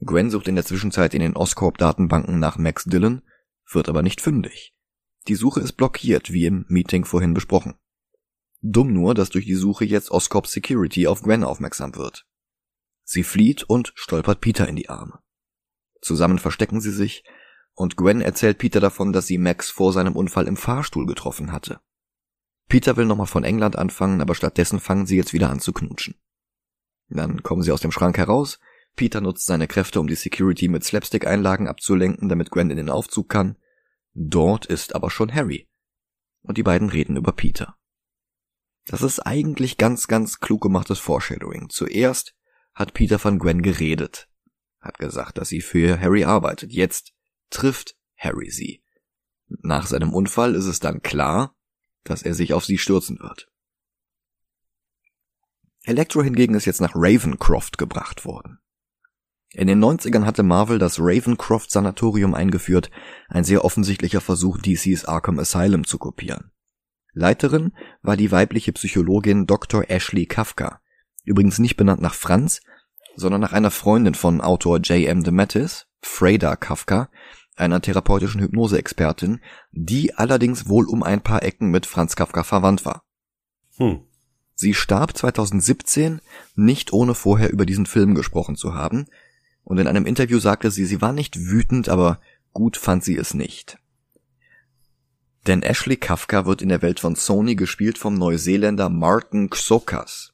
[0.00, 3.22] Gwen sucht in der Zwischenzeit in den Oscorp-Datenbanken nach Max Dillon,
[3.70, 4.74] wird aber nicht fündig.
[5.28, 7.74] Die Suche ist blockiert, wie im Meeting vorhin besprochen.
[8.62, 12.26] Dumm nur, dass durch die Suche jetzt Oscorp Security auf Gwen aufmerksam wird.
[13.04, 15.20] Sie flieht und stolpert Peter in die Arme.
[16.00, 17.24] Zusammen verstecken sie sich,
[17.74, 21.80] und Gwen erzählt Peter davon, dass sie Max vor seinem Unfall im Fahrstuhl getroffen hatte.
[22.68, 26.14] Peter will nochmal von England anfangen, aber stattdessen fangen sie jetzt wieder an zu knutschen.
[27.08, 28.60] Dann kommen sie aus dem Schrank heraus,
[28.96, 33.28] Peter nutzt seine Kräfte, um die Security mit Slapstick-Einlagen abzulenken, damit Gwen in den Aufzug
[33.28, 33.56] kann,
[34.22, 35.66] Dort ist aber schon Harry.
[36.42, 37.78] Und die beiden reden über Peter.
[38.84, 41.70] Das ist eigentlich ganz, ganz klug gemachtes Foreshadowing.
[41.70, 42.34] Zuerst
[42.74, 44.28] hat Peter von Gwen geredet,
[44.78, 46.70] hat gesagt, dass sie für Harry arbeitet.
[46.70, 47.14] Jetzt
[47.48, 48.84] trifft Harry sie.
[49.48, 51.56] Nach seinem Unfall ist es dann klar,
[52.04, 53.50] dass er sich auf sie stürzen wird.
[55.84, 58.58] Electro hingegen ist jetzt nach Ravencroft gebracht worden.
[59.52, 62.90] In den 90ern hatte Marvel das Ravencroft Sanatorium eingeführt,
[63.28, 66.52] ein sehr offensichtlicher Versuch, DCs Arkham Asylum zu kopieren.
[67.12, 69.90] Leiterin war die weibliche Psychologin Dr.
[69.90, 70.80] Ashley Kafka,
[71.24, 72.60] übrigens nicht benannt nach Franz,
[73.16, 75.24] sondern nach einer Freundin von Autor J.M.
[75.24, 77.10] DeMatteis, Freda Kafka,
[77.56, 79.40] einer therapeutischen Hypnoseexpertin,
[79.72, 83.02] die allerdings wohl um ein paar Ecken mit Franz Kafka verwandt war.
[83.76, 84.04] Hm.
[84.54, 86.20] Sie starb 2017,
[86.54, 89.06] nicht ohne vorher über diesen Film gesprochen zu haben,
[89.64, 92.20] und in einem Interview sagte sie, sie war nicht wütend, aber
[92.52, 93.78] gut fand sie es nicht.
[95.46, 100.32] Denn Ashley Kafka wird in der Welt von Sony gespielt vom Neuseeländer Martin Xokas.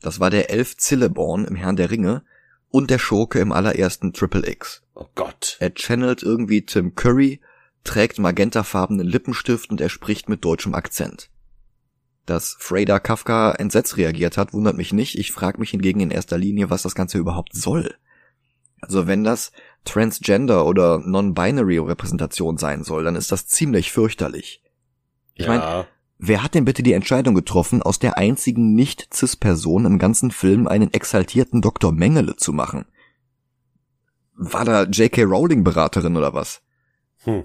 [0.00, 2.22] Das war der Elf Cilleborn im Herrn der Ringe
[2.70, 4.82] und der Schurke im allerersten Triple X.
[4.94, 5.56] Oh Gott.
[5.60, 7.40] Er channelt irgendwie Tim Curry,
[7.84, 11.30] trägt magentafarbenen Lippenstift und er spricht mit deutschem Akzent.
[12.26, 15.18] Dass Freda Kafka entsetzt reagiert hat, wundert mich nicht.
[15.18, 17.94] Ich frage mich hingegen in erster Linie, was das Ganze überhaupt soll.
[18.80, 19.52] Also wenn das
[19.84, 24.62] Transgender oder Non-Binary Repräsentation sein soll, dann ist das ziemlich fürchterlich.
[25.34, 25.52] Ich ja.
[25.52, 25.86] meine,
[26.18, 30.92] wer hat denn bitte die Entscheidung getroffen, aus der einzigen nicht-Cis-Person im ganzen Film einen
[30.92, 31.92] exaltierten Dr.
[31.92, 32.86] Mengele zu machen?
[34.34, 35.24] War da J.K.
[35.24, 36.62] Rowling Beraterin oder was?
[37.24, 37.44] Hm.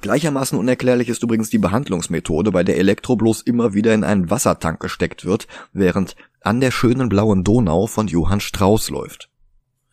[0.00, 4.80] Gleichermaßen unerklärlich ist übrigens die Behandlungsmethode, bei der Elektro bloß immer wieder in einen Wassertank
[4.80, 9.30] gesteckt wird, während an der schönen blauen Donau von Johann Strauß läuft.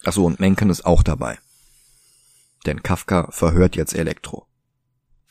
[0.03, 1.37] Achso, und Menken ist auch dabei.
[2.65, 4.47] Denn Kafka verhört jetzt Elektro.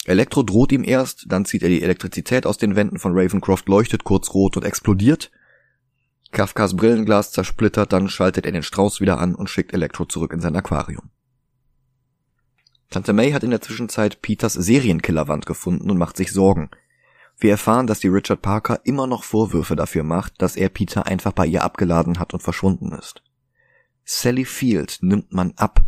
[0.05, 4.05] Elektro droht ihm erst, dann zieht er die Elektrizität aus den Wänden von Ravencroft, leuchtet
[4.05, 5.31] kurz rot und explodiert.
[6.33, 10.41] Kafkas Brillenglas zersplittert, dann schaltet er den Strauß wieder an und schickt Elektro zurück in
[10.41, 11.11] sein Aquarium.
[12.91, 16.71] Tante May hat in der Zwischenzeit Peters Serienkillerwand gefunden und macht sich Sorgen.
[17.39, 21.33] Wir erfahren, dass die Richard Parker immer noch Vorwürfe dafür macht, dass er Peter einfach
[21.33, 23.23] bei ihr abgeladen hat und verschwunden ist.
[24.05, 25.85] Sally Field nimmt man ab,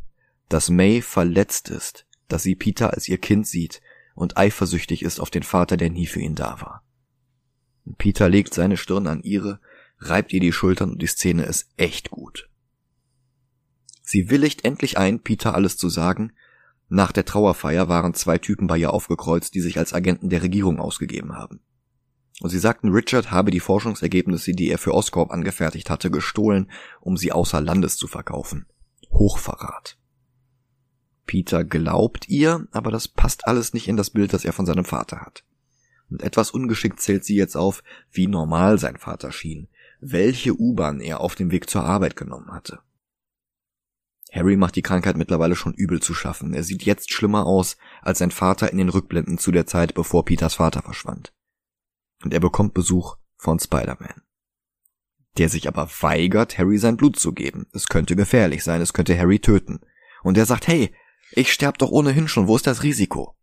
[0.48, 3.80] dass May verletzt ist, dass sie Peter als ihr Kind sieht
[4.14, 6.84] und eifersüchtig ist auf den Vater, der nie für ihn da war.
[7.98, 9.60] Peter legt seine Stirn an ihre,
[9.98, 12.48] reibt ihr die Schultern und die Szene ist echt gut.
[14.02, 16.32] Sie willigt endlich ein, Peter alles zu sagen.
[16.88, 20.78] Nach der Trauerfeier waren zwei Typen bei ihr aufgekreuzt, die sich als Agenten der Regierung
[20.78, 21.60] ausgegeben haben.
[22.40, 26.70] Und sie sagten, Richard habe die Forschungsergebnisse, die er für Oscorp angefertigt hatte, gestohlen,
[27.00, 28.66] um sie außer Landes zu verkaufen.
[29.10, 29.96] Hochverrat.
[31.26, 34.84] Peter glaubt ihr, aber das passt alles nicht in das Bild, das er von seinem
[34.84, 35.44] Vater hat.
[36.10, 39.68] Und etwas ungeschickt zählt sie jetzt auf, wie normal sein Vater schien,
[40.00, 42.80] welche U-Bahn er auf dem Weg zur Arbeit genommen hatte.
[44.32, 46.52] Harry macht die Krankheit mittlerweile schon übel zu schaffen.
[46.52, 50.24] Er sieht jetzt schlimmer aus als sein Vater in den Rückblenden zu der Zeit, bevor
[50.24, 51.32] Peters Vater verschwand
[52.24, 54.22] und er bekommt Besuch von Spider-Man.
[55.36, 57.66] der sich aber weigert, Harry sein Blut zu geben.
[57.72, 59.80] Es könnte gefährlich sein, es könnte Harry töten.
[60.22, 60.94] Und er sagt, hey,
[61.32, 63.36] ich sterb doch ohnehin schon, wo ist das Risiko?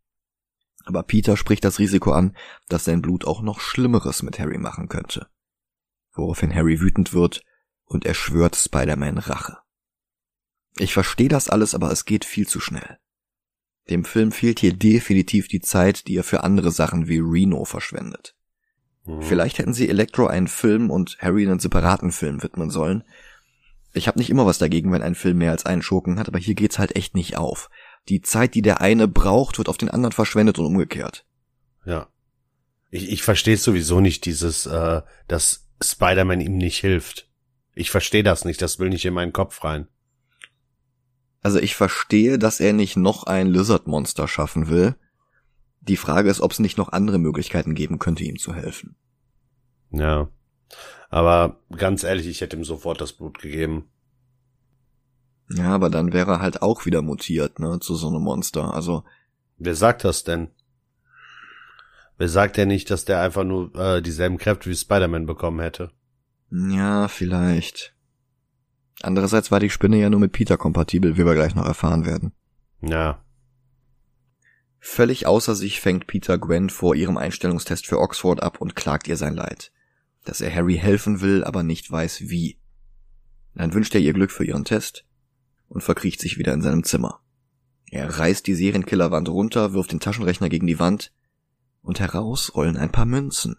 [0.86, 2.36] Aber Peter spricht das Risiko an,
[2.70, 5.28] dass sein Blut auch noch Schlimmeres mit Harry machen könnte.
[6.14, 7.44] Woraufhin Harry wütend wird
[7.84, 9.58] und er schwört Spider-Man Rache.
[10.78, 13.00] Ich verstehe das alles, aber es geht viel zu schnell.
[13.90, 18.38] Dem Film fehlt hier definitiv die Zeit, die er für andere Sachen wie Reno verschwendet.
[19.06, 19.22] Mhm.
[19.22, 23.04] Vielleicht hätten sie Electro einen Film und Harry einen separaten Film widmen sollen.
[23.94, 26.40] Ich habe nicht immer was dagegen, wenn ein Film mehr als einen Schurken hat, aber
[26.40, 27.70] hier geht's halt echt nicht auf.
[28.08, 31.26] Die Zeit, die der eine braucht, wird auf den anderen verschwendet und umgekehrt.
[31.86, 32.08] Ja.
[32.90, 37.30] Ich, ich verstehe sowieso nicht dieses, äh, dass Spider-Man ihm nicht hilft.
[37.74, 39.88] Ich verstehe das nicht, das will nicht in meinen Kopf rein.
[41.42, 44.96] Also ich verstehe, dass er nicht noch ein Lizard-Monster schaffen will.
[45.82, 48.96] Die Frage ist, ob es nicht noch andere Möglichkeiten geben könnte, ihm zu helfen.
[49.92, 50.30] Ja.
[51.10, 53.90] Aber ganz ehrlich, ich hätte ihm sofort das Blut gegeben.
[55.50, 58.74] Ja, aber dann wäre er halt auch wieder mutiert, ne, zu so einem Monster.
[58.74, 59.04] Also.
[59.64, 60.50] Wer sagt das denn?
[62.18, 65.92] Wer sagt ja nicht, dass der einfach nur äh, dieselben Kräfte wie Spider-Man bekommen hätte?
[66.52, 67.96] Ja, vielleicht.
[69.02, 72.32] Andererseits war die Spinne ja nur mit Peter kompatibel, wie wir gleich noch erfahren werden.
[72.82, 73.24] Ja.
[74.84, 79.16] Völlig außer sich fängt Peter Gwen vor ihrem Einstellungstest für Oxford ab und klagt ihr
[79.16, 79.72] sein Leid.
[80.26, 82.58] Dass er Harry helfen will, aber nicht weiß wie.
[83.54, 85.06] Dann wünscht er ihr Glück für ihren Test
[85.70, 87.22] und verkriecht sich wieder in seinem Zimmer.
[87.92, 91.14] Er reißt die Serienkillerwand runter, wirft den Taschenrechner gegen die Wand
[91.84, 93.58] und heraus rollen ein paar Münzen.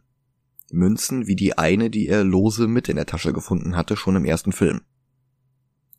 [0.73, 4.25] Münzen wie die eine, die er lose mit in der Tasche gefunden hatte, schon im
[4.25, 4.81] ersten Film.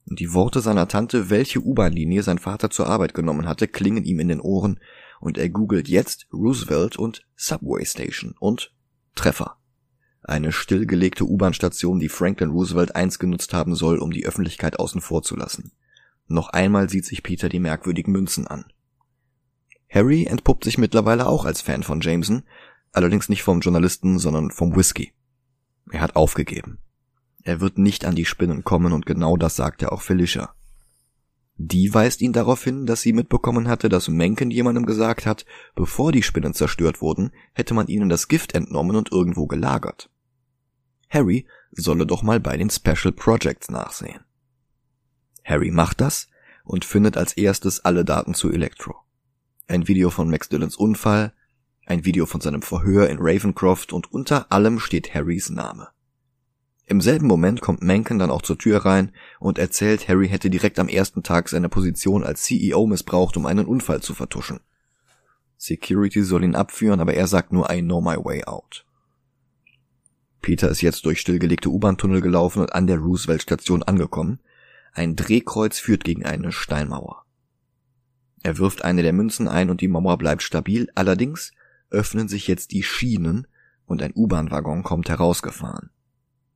[0.06, 4.20] Und die Worte seiner Tante, welche U-Bahn-Linie sein Vater zur Arbeit genommen hatte, klingen ihm
[4.20, 4.80] in den Ohren
[5.24, 8.74] und er googelt jetzt Roosevelt und Subway Station und
[9.16, 9.58] Treffer.
[10.22, 15.24] Eine stillgelegte U-Bahn-Station, die Franklin Roosevelt einst genutzt haben soll, um die Öffentlichkeit außen vor
[15.24, 15.72] zu lassen.
[16.28, 18.66] Noch einmal sieht sich Peter die merkwürdigen Münzen an.
[19.90, 22.44] Harry entpuppt sich mittlerweile auch als Fan von Jameson,
[22.92, 25.14] allerdings nicht vom Journalisten, sondern vom Whisky.
[25.90, 26.80] Er hat aufgegeben.
[27.44, 30.54] Er wird nicht an die Spinnen kommen und genau das sagt er auch Felicia.
[31.56, 35.45] Die weist ihn darauf hin, dass sie mitbekommen hatte, dass Mencken jemandem gesagt hat,
[35.76, 40.10] bevor die Spinnen zerstört wurden, hätte man ihnen das Gift entnommen und irgendwo gelagert.
[41.10, 44.22] Harry solle doch mal bei den Special Projects nachsehen.
[45.43, 46.28] Harry macht das
[46.64, 48.95] und findet als erstes alle Daten zu Electro.
[49.68, 51.34] Ein Video von Max Dillons Unfall,
[51.86, 55.89] ein Video von seinem Verhör in Ravencroft und unter allem steht Harrys Name.
[56.86, 60.80] Im selben Moment kommt Mencken dann auch zur Tür rein und erzählt, Harry hätte direkt
[60.80, 64.60] am ersten Tag seine Position als CEO missbraucht, um einen Unfall zu vertuschen.
[65.58, 68.86] Security soll ihn abführen, aber er sagt nur I know my way out.
[70.42, 74.42] Peter ist jetzt durch stillgelegte U-Bahn-Tunnel gelaufen und an der Roosevelt-Station angekommen.
[74.92, 77.24] Ein Drehkreuz führt gegen eine Steinmauer.
[78.44, 81.54] Er wirft eine der Münzen ein und die Mauer bleibt stabil, allerdings
[81.90, 83.48] öffnen sich jetzt die Schienen
[83.86, 85.92] und ein U-Bahn-Waggon kommt herausgefahren.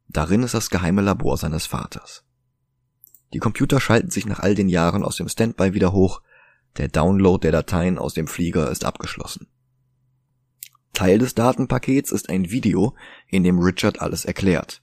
[0.07, 2.23] Darin ist das geheime Labor seines Vaters.
[3.33, 6.21] Die Computer schalten sich nach all den Jahren aus dem Standby wieder hoch,
[6.77, 9.47] der Download der Dateien aus dem Flieger ist abgeschlossen.
[10.93, 12.95] Teil des Datenpakets ist ein Video,
[13.27, 14.81] in dem Richard alles erklärt.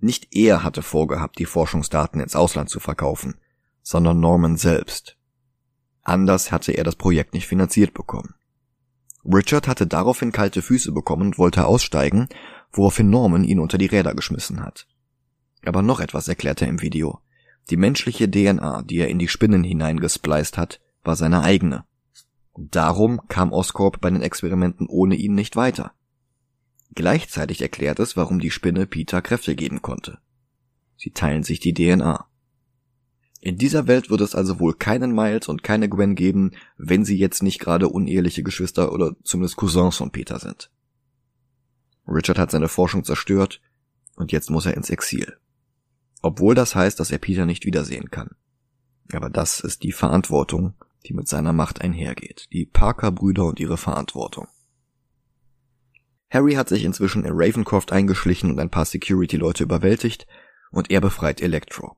[0.00, 3.36] Nicht er hatte vorgehabt, die Forschungsdaten ins Ausland zu verkaufen,
[3.82, 5.16] sondern Norman selbst.
[6.02, 8.34] Anders hatte er das Projekt nicht finanziert bekommen.
[9.24, 12.28] Richard hatte daraufhin kalte Füße bekommen und wollte aussteigen,
[12.76, 14.86] woraufhin Norman ihn unter die Räder geschmissen hat.
[15.64, 17.20] Aber noch etwas erklärt er im Video.
[17.70, 21.84] Die menschliche DNA, die er in die Spinnen hineingespleist hat, war seine eigene.
[22.56, 25.92] Darum kam Oscorp bei den Experimenten ohne ihn nicht weiter.
[26.94, 30.18] Gleichzeitig erklärt es, warum die Spinne Peter Kräfte geben konnte.
[30.96, 32.26] Sie teilen sich die DNA.
[33.40, 37.18] In dieser Welt wird es also wohl keinen Miles und keine Gwen geben, wenn sie
[37.18, 40.70] jetzt nicht gerade uneheliche Geschwister oder zumindest Cousins von Peter sind.
[42.06, 43.60] Richard hat seine Forschung zerstört
[44.16, 45.36] und jetzt muss er ins Exil.
[46.22, 48.30] Obwohl das heißt, dass er Peter nicht wiedersehen kann.
[49.12, 50.74] Aber das ist die Verantwortung,
[51.06, 52.46] die mit seiner Macht einhergeht.
[52.52, 54.48] Die Parker-Brüder und ihre Verantwortung.
[56.30, 60.26] Harry hat sich inzwischen in Ravencroft eingeschlichen und ein paar Security-Leute überwältigt
[60.70, 61.96] und er befreit Electro.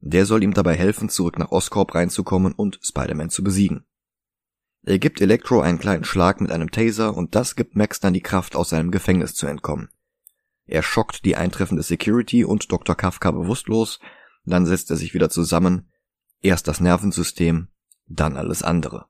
[0.00, 3.84] Der soll ihm dabei helfen, zurück nach Oscorp reinzukommen und Spider-Man zu besiegen.
[4.86, 8.22] Er gibt Electro einen kleinen Schlag mit einem Taser und das gibt Max dann die
[8.22, 9.88] Kraft, aus seinem Gefängnis zu entkommen.
[10.64, 12.94] Er schockt die eintreffende Security und Dr.
[12.94, 13.98] Kafka bewusstlos,
[14.44, 15.90] dann setzt er sich wieder zusammen,
[16.40, 17.66] erst das Nervensystem,
[18.06, 19.06] dann alles andere.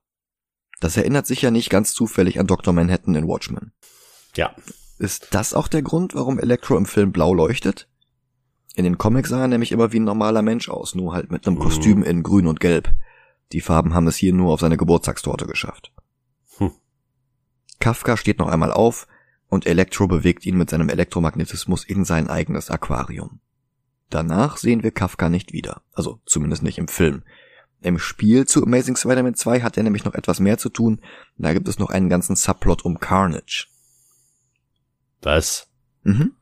[0.81, 2.72] Das erinnert sich ja nicht ganz zufällig an Dr.
[2.72, 3.72] Manhattan in Watchmen.
[4.35, 4.55] Ja.
[4.99, 7.87] Ist das auch der Grund, warum Electro im Film blau leuchtet?
[8.74, 11.47] In den Comics sah er nämlich immer wie ein normaler Mensch aus, nur halt mit
[11.47, 11.61] einem mhm.
[11.61, 12.95] Kostüm in grün und gelb.
[13.53, 15.92] Die Farben haben es hier nur auf seine Geburtstagstorte geschafft.
[16.59, 16.72] Hm.
[17.78, 19.07] Kafka steht noch einmal auf
[19.49, 23.40] und Elektro bewegt ihn mit seinem Elektromagnetismus in sein eigenes Aquarium.
[24.11, 27.22] Danach sehen wir Kafka nicht wieder, also zumindest nicht im Film.
[27.80, 31.01] Im Spiel zu Amazing Spider-Man 2 hat er nämlich noch etwas mehr zu tun,
[31.36, 33.66] da gibt es noch einen ganzen Subplot um Carnage.
[35.22, 35.68] Was?
[36.03, 36.32] Mhm.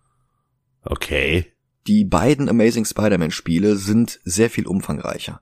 [0.83, 1.53] Okay.
[1.87, 5.41] Die beiden Amazing Spider-Man Spiele sind sehr viel umfangreicher.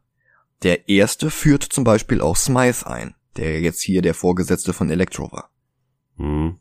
[0.62, 5.32] Der erste führt zum Beispiel auch Smythe ein, der jetzt hier der Vorgesetzte von Electro
[5.32, 5.50] war.
[6.16, 6.58] Hm.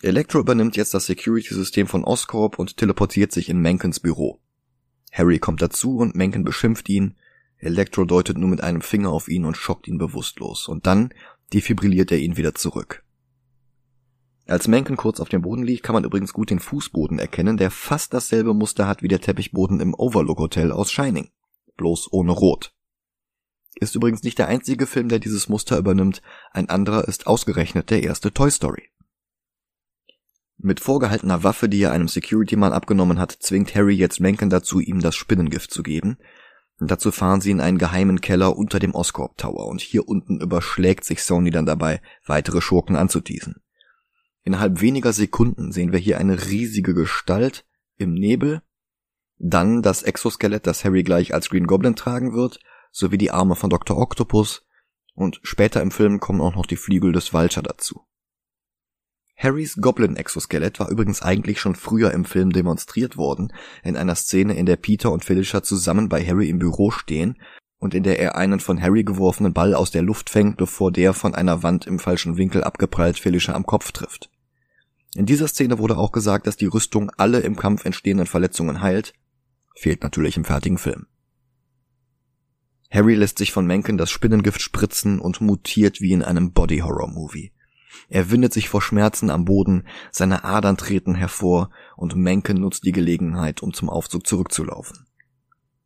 [0.00, 4.40] Electro übernimmt jetzt das Security-System von Oscorp und teleportiert sich in Menkens Büro.
[5.12, 7.16] Harry kommt dazu und Menken beschimpft ihn.
[7.58, 10.68] Electro deutet nur mit einem Finger auf ihn und schockt ihn bewusstlos.
[10.68, 11.12] Und dann
[11.52, 13.04] defibrilliert er ihn wieder zurück.
[14.46, 17.70] Als Menken kurz auf dem Boden liegt, kann man übrigens gut den Fußboden erkennen, der
[17.70, 21.28] fast dasselbe Muster hat wie der Teppichboden im Overlook Hotel aus Shining
[21.76, 22.74] bloß ohne Rot.
[23.74, 28.02] Ist übrigens nicht der einzige Film, der dieses Muster übernimmt, ein anderer ist ausgerechnet der
[28.02, 28.90] erste Toy Story.
[30.58, 35.00] Mit vorgehaltener Waffe, die er einem Security-Mann abgenommen hat, zwingt Harry jetzt Mencken dazu, ihm
[35.00, 36.18] das Spinnengift zu geben.
[36.78, 41.04] Dazu fahren sie in einen geheimen Keller unter dem Oscorp Tower und hier unten überschlägt
[41.04, 43.56] sich Sony dann dabei, weitere Schurken anzuteasen.
[44.44, 47.64] Innerhalb weniger Sekunden sehen wir hier eine riesige Gestalt
[47.96, 48.62] im Nebel
[49.42, 52.60] dann das Exoskelett, das Harry gleich als Green Goblin tragen wird,
[52.92, 53.98] sowie die Arme von Dr.
[53.98, 54.64] Octopus
[55.14, 58.06] und später im Film kommen auch noch die Flügel des Vulture dazu.
[59.36, 64.66] Harrys Goblin-Exoskelett war übrigens eigentlich schon früher im Film demonstriert worden, in einer Szene, in
[64.66, 67.36] der Peter und Felicia zusammen bei Harry im Büro stehen
[67.78, 71.14] und in der er einen von Harry geworfenen Ball aus der Luft fängt, bevor der
[71.14, 74.30] von einer Wand im falschen Winkel abgeprallt Felicia am Kopf trifft.
[75.16, 79.14] In dieser Szene wurde auch gesagt, dass die Rüstung alle im Kampf entstehenden Verletzungen heilt,
[79.74, 81.06] Fehlt natürlich im fertigen Film.
[82.90, 87.52] Harry lässt sich von Mencken das Spinnengift spritzen und mutiert wie in einem Body-Horror-Movie.
[88.08, 92.92] Er windet sich vor Schmerzen am Boden, seine Adern treten hervor und Mencken nutzt die
[92.92, 95.06] Gelegenheit, um zum Aufzug zurückzulaufen.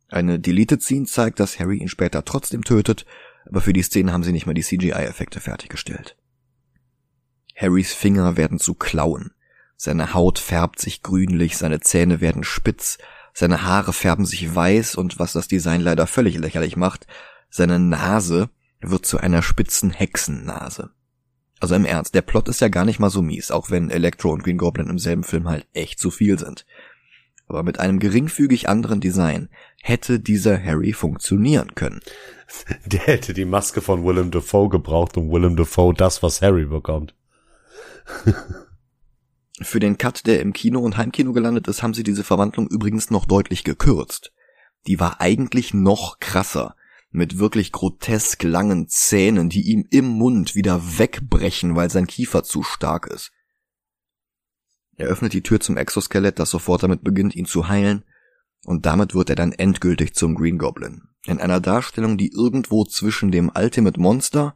[0.09, 3.05] Eine Deleted Scene zeigt, dass Harry ihn später trotzdem tötet,
[3.45, 6.17] aber für die Szene haben sie nicht mal die CGI-Effekte fertiggestellt.
[7.55, 9.31] Harrys Finger werden zu Klauen.
[9.75, 12.97] Seine Haut färbt sich grünlich, seine Zähne werden spitz,
[13.39, 17.05] seine Haare färben sich weiß und was das Design leider völlig lächerlich macht,
[17.51, 18.49] seine Nase
[18.81, 20.89] wird zu einer spitzen Hexennase.
[21.59, 24.31] Also im Ernst, der Plot ist ja gar nicht mal so mies, auch wenn Electro
[24.31, 26.65] und Green Goblin im selben Film halt echt zu viel sind.
[27.47, 29.49] Aber mit einem geringfügig anderen Design
[29.83, 31.99] hätte dieser Harry funktionieren können.
[32.87, 37.13] Der hätte die Maske von Willem Dafoe gebraucht und Willem Dafoe das, was Harry bekommt.
[39.59, 43.09] Für den Cut, der im Kino und Heimkino gelandet ist, haben sie diese Verwandlung übrigens
[43.09, 44.31] noch deutlich gekürzt.
[44.85, 46.75] Die war eigentlich noch krasser,
[47.09, 52.61] mit wirklich grotesk langen Zähnen, die ihm im Mund wieder wegbrechen, weil sein Kiefer zu
[52.61, 53.31] stark ist.
[54.95, 58.03] Er öffnet die Tür zum Exoskelett, das sofort damit beginnt, ihn zu heilen,
[58.63, 61.03] und damit wird er dann endgültig zum Green Goblin.
[61.25, 64.55] In einer Darstellung, die irgendwo zwischen dem Ultimate Monster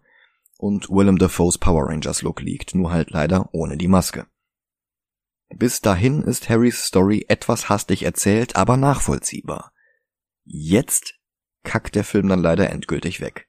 [0.58, 4.28] und Willem Dafoes Power Rangers Look liegt, nur halt leider ohne die Maske.
[5.56, 9.74] Bis dahin ist Harrys Story etwas hastig erzählt, aber nachvollziehbar.
[10.43, 11.16] Jetzt
[11.64, 13.47] kackt der Film dann leider endgültig weg.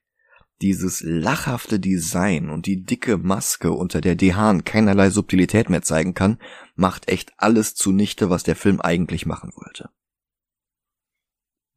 [0.60, 6.38] Dieses lachhafte Design und die dicke Maske, unter der Dehan keinerlei Subtilität mehr zeigen kann,
[6.76, 9.90] macht echt alles zunichte, was der Film eigentlich machen wollte.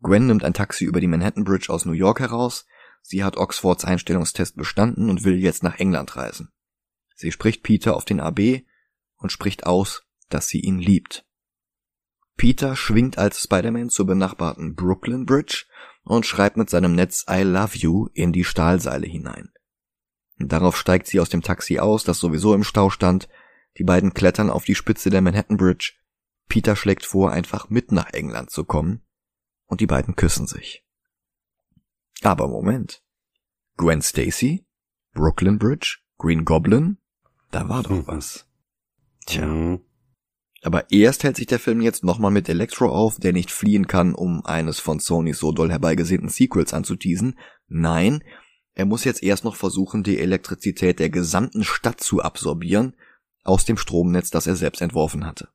[0.01, 2.67] Gwen nimmt ein Taxi über die Manhattan Bridge aus New York heraus,
[3.01, 6.51] sie hat Oxfords Einstellungstest bestanden und will jetzt nach England reisen.
[7.15, 8.65] Sie spricht Peter auf den AB
[9.15, 10.04] und spricht aus,
[10.35, 11.25] dass sie ihn liebt.
[12.35, 15.63] Peter schwingt als Spider-Man zur benachbarten Brooklyn Bridge
[16.03, 19.49] und schreibt mit seinem Netz I love you in die Stahlseile hinein.
[20.37, 23.29] Darauf steigt sie aus dem Taxi aus, das sowieso im Stau stand.
[23.77, 25.93] Die beiden klettern auf die Spitze der Manhattan Bridge.
[26.49, 29.01] Peter schlägt vor, einfach mit nach England zu kommen.
[29.67, 30.85] Und die beiden küssen sich.
[32.23, 33.01] Aber Moment.
[33.77, 34.65] Gwen Stacy?
[35.13, 35.99] Brooklyn Bridge?
[36.17, 36.97] Green Goblin?
[37.51, 38.45] Da war doch was.
[39.25, 39.79] Tja.
[40.65, 44.15] Aber erst hält sich der Film jetzt nochmal mit Electro auf, der nicht fliehen kann,
[44.15, 47.37] um eines von Sonys so doll herbeigesehnten Sequels anzuteasen.
[47.67, 48.23] Nein,
[48.73, 52.95] er muss jetzt erst noch versuchen, die Elektrizität der gesamten Stadt zu absorbieren
[53.43, 55.49] aus dem Stromnetz, das er selbst entworfen hatte.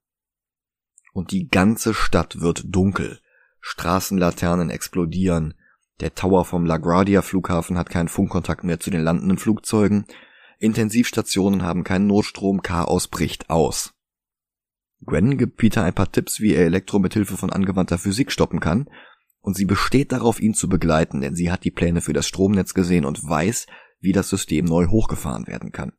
[1.12, 3.18] Und die ganze Stadt wird dunkel.
[3.58, 5.54] Straßenlaternen explodieren.
[5.98, 10.04] Der Tower vom LaGuardia Flughafen hat keinen Funkkontakt mehr zu den landenden Flugzeugen.
[10.60, 12.62] Intensivstationen haben keinen Notstrom.
[12.62, 13.92] Chaos bricht aus.
[15.04, 18.60] Gwen gibt Peter ein paar Tipps, wie er Elektro mit Hilfe von angewandter Physik stoppen
[18.60, 18.88] kann,
[19.40, 22.74] und sie besteht darauf, ihn zu begleiten, denn sie hat die Pläne für das Stromnetz
[22.74, 23.66] gesehen und weiß,
[24.00, 25.92] wie das System neu hochgefahren werden kann.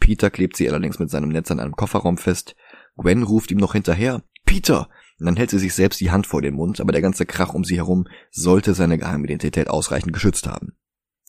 [0.00, 2.56] Peter klebt sie allerdings mit seinem Netz an einem Kofferraum fest.
[2.96, 4.88] Gwen ruft ihm noch hinterher, Peter!
[5.20, 7.52] Und dann hält sie sich selbst die Hand vor den Mund, aber der ganze Krach
[7.52, 10.76] um sie herum sollte seine Geheimidentität ausreichend geschützt haben.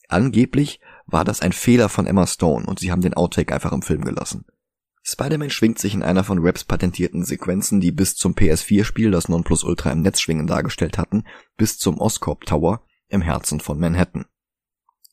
[0.07, 3.81] Angeblich war das ein Fehler von Emma Stone und sie haben den Outtake einfach im
[3.81, 4.45] Film gelassen.
[5.11, 9.91] Spider-Man schwingt sich in einer von Raps patentierten Sequenzen, die bis zum PS4-Spiel das Nonplusultra
[9.91, 11.23] im Netzschwingen dargestellt hatten,
[11.57, 14.25] bis zum Oscorp Tower im Herzen von Manhattan.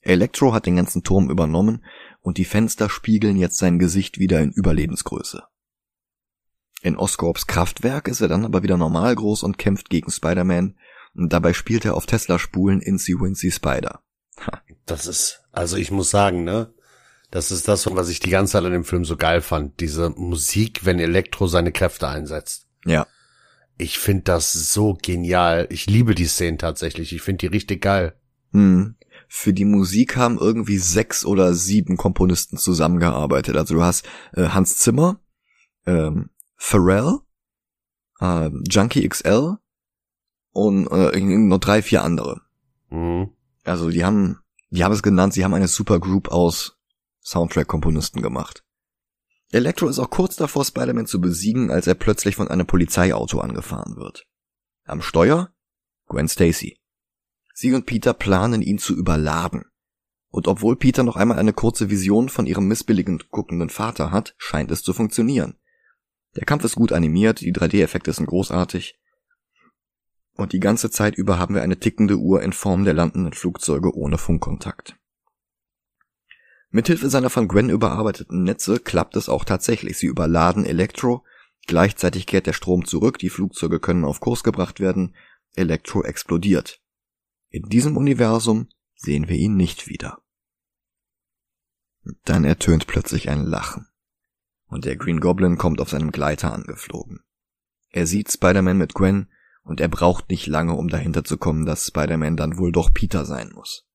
[0.02, 1.84] Electro hat den ganzen Turm übernommen
[2.20, 5.42] und die Fenster spiegeln jetzt sein Gesicht wieder in Überlebensgröße.
[6.82, 10.76] In Oscorps Kraftwerk ist er dann aber wieder normal groß und kämpft gegen Spider-Man
[11.14, 14.02] und dabei spielt er auf Tesla-Spulen Incy Wincy Spider.
[14.46, 14.60] Ha.
[14.84, 16.74] Das ist, also ich muss sagen, ne,
[17.30, 19.80] das ist das, was ich die ganze Zeit an dem Film so geil fand.
[19.80, 22.66] Diese Musik, wenn Elektro seine Kräfte einsetzt.
[22.84, 23.06] Ja.
[23.78, 25.66] Ich finde das so genial.
[25.70, 27.12] Ich liebe die Szenen tatsächlich.
[27.12, 28.14] Ich finde die richtig geil.
[28.52, 28.96] Hm.
[29.28, 33.56] Für die Musik haben irgendwie sechs oder sieben Komponisten zusammengearbeitet.
[33.56, 35.20] Also du hast äh, Hans Zimmer,
[35.84, 37.18] ähm, Pharrell,
[38.20, 39.56] äh, Junkie XL
[40.52, 42.40] und äh, noch drei, vier andere.
[42.88, 43.30] Mhm.
[43.64, 44.38] Also die haben,
[44.70, 46.75] die haben es genannt, sie haben eine Supergroup aus
[47.26, 48.64] Soundtrack-Komponisten gemacht.
[49.50, 53.96] Electro ist auch kurz davor, Spider-Man zu besiegen, als er plötzlich von einem Polizeiauto angefahren
[53.96, 54.26] wird.
[54.84, 55.50] Am Steuer
[56.08, 56.78] Gwen Stacy.
[57.52, 59.64] Sie und Peter planen, ihn zu überladen.
[60.28, 64.70] Und obwohl Peter noch einmal eine kurze Vision von ihrem missbilligend guckenden Vater hat, scheint
[64.70, 65.58] es zu funktionieren.
[66.36, 69.00] Der Kampf ist gut animiert, die 3D-Effekte sind großartig.
[70.34, 73.96] Und die ganze Zeit über haben wir eine tickende Uhr in Form der landenden Flugzeuge
[73.96, 74.96] ohne Funkkontakt.
[76.70, 79.98] Mithilfe seiner von Gwen überarbeiteten Netze klappt es auch tatsächlich.
[79.98, 81.24] Sie überladen Elektro,
[81.66, 85.14] gleichzeitig kehrt der Strom zurück, die Flugzeuge können auf Kurs gebracht werden,
[85.54, 86.80] Elektro explodiert.
[87.50, 90.18] In diesem Universum sehen wir ihn nicht wieder.
[92.24, 93.88] Dann ertönt plötzlich ein Lachen.
[94.66, 97.20] Und der Green Goblin kommt auf seinem Gleiter angeflogen.
[97.90, 99.28] Er sieht Spider-Man mit Gwen
[99.62, 103.24] und er braucht nicht lange, um dahinter zu kommen, dass Spider-Man dann wohl doch Peter
[103.24, 103.85] sein muss.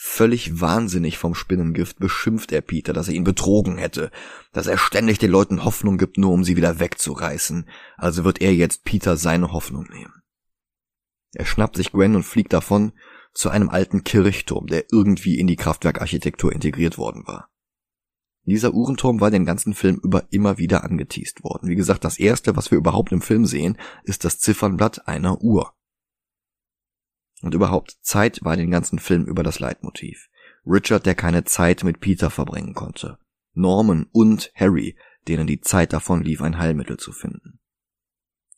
[0.00, 4.12] Völlig wahnsinnig vom Spinnengift beschimpft er Peter, dass er ihn betrogen hätte,
[4.52, 8.54] dass er ständig den Leuten Hoffnung gibt, nur um sie wieder wegzureißen, also wird er
[8.54, 10.22] jetzt Peter seine Hoffnung nehmen.
[11.34, 12.92] Er schnappt sich Gwen und fliegt davon
[13.34, 17.50] zu einem alten Kirchturm, der irgendwie in die Kraftwerkarchitektur integriert worden war.
[18.44, 21.68] Dieser Uhrenturm war den ganzen Film über immer wieder angeteased worden.
[21.68, 25.74] Wie gesagt, das erste, was wir überhaupt im Film sehen, ist das Ziffernblatt einer Uhr.
[27.42, 30.28] Und überhaupt, Zeit war den ganzen Film über das Leitmotiv.
[30.66, 33.18] Richard, der keine Zeit mit Peter verbringen konnte.
[33.54, 37.60] Norman und Harry, denen die Zeit davon lief, ein Heilmittel zu finden.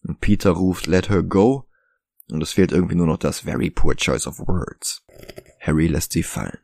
[0.02, 1.66] Und Peter ruft Let her go,
[2.30, 5.04] und es fehlt irgendwie nur noch das very poor choice of words.
[5.60, 6.58] Harry lässt sie fallen.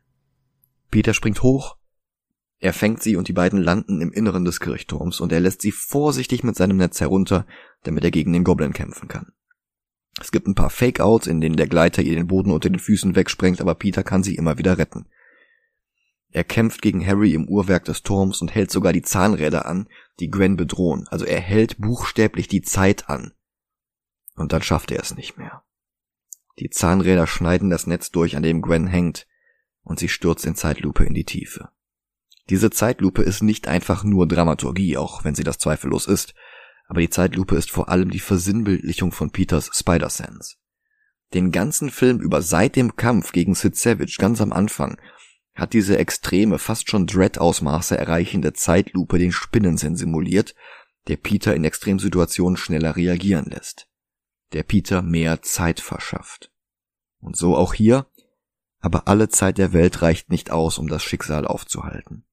[0.89, 1.77] Peter springt hoch,
[2.59, 5.71] er fängt sie und die beiden landen im Inneren des Kirchturms und er lässt sie
[5.71, 7.45] vorsichtig mit seinem Netz herunter,
[7.83, 9.31] damit er gegen den Goblin kämpfen kann.
[10.19, 13.15] Es gibt ein paar Fake-Outs, in denen der Gleiter ihr den Boden unter den Füßen
[13.15, 15.05] wegsprengt, aber Peter kann sie immer wieder retten.
[16.29, 19.87] Er kämpft gegen Harry im Uhrwerk des Turms und hält sogar die Zahnräder an,
[20.19, 21.07] die Gwen bedrohen.
[21.09, 23.33] Also er hält buchstäblich die Zeit an.
[24.35, 25.63] Und dann schafft er es nicht mehr.
[26.59, 29.27] Die Zahnräder schneiden das Netz durch, an dem Gwen hängt,
[29.83, 31.69] und sie stürzt in Zeitlupe in die Tiefe.
[32.49, 36.33] Diese Zeitlupe ist nicht einfach nur Dramaturgie, auch wenn sie das zweifellos ist
[36.87, 40.55] aber die Zeitlupe ist vor allem die Versinnbildlichung von Peters Spider-Sense.
[41.33, 44.97] Den ganzen Film über seit dem Kampf gegen Sid Savage ganz am Anfang
[45.53, 50.55] hat diese extreme, fast schon Dread-Ausmaße erreichende Zeitlupe den Spinnensinn simuliert,
[51.07, 53.87] der Peter in Extremsituationen schneller reagieren lässt.
[54.53, 56.51] Der Peter mehr Zeit verschafft.
[57.19, 58.05] Und so auch hier,
[58.79, 62.25] aber alle Zeit der Welt reicht nicht aus, um das Schicksal aufzuhalten.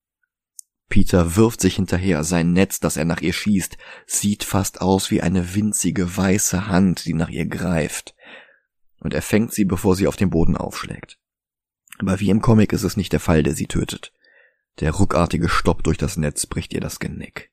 [0.95, 5.23] Peter wirft sich hinterher, sein Netz, das er nach ihr schießt, sieht fast aus wie
[5.23, 8.15] eine winzige weiße Hand, die nach ihr greift.
[9.01, 11.19] Und er fängt sie, bevor sie auf den Boden aufschlägt.
[11.99, 14.13] Aber wie im Comic ist es nicht der Fall, der sie tötet.
[14.79, 17.51] Der ruckartige Stopp durch das Netz bricht ihr das Genick.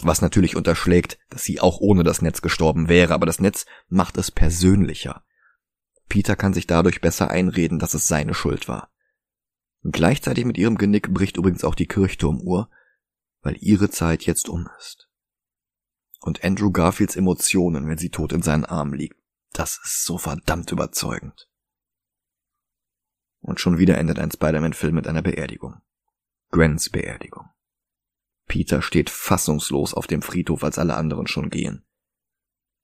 [0.00, 4.16] Was natürlich unterschlägt, dass sie auch ohne das Netz gestorben wäre, aber das Netz macht
[4.16, 5.24] es persönlicher.
[6.08, 8.93] Peter kann sich dadurch besser einreden, dass es seine Schuld war.
[9.84, 12.70] Gleichzeitig mit ihrem Genick bricht übrigens auch die Kirchturmuhr,
[13.42, 15.10] weil ihre Zeit jetzt um ist.
[16.20, 19.20] Und Andrew Garfields Emotionen, wenn sie tot in seinen Armen liegt,
[19.52, 21.50] das ist so verdammt überzeugend.
[23.40, 25.82] Und schon wieder endet ein Spider-Man-Film mit einer Beerdigung.
[26.50, 27.50] Gwens Beerdigung.
[28.46, 31.84] Peter steht fassungslos auf dem Friedhof, als alle anderen schon gehen.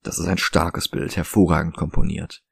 [0.03, 2.43] Das ist ein starkes Bild, hervorragend komponiert.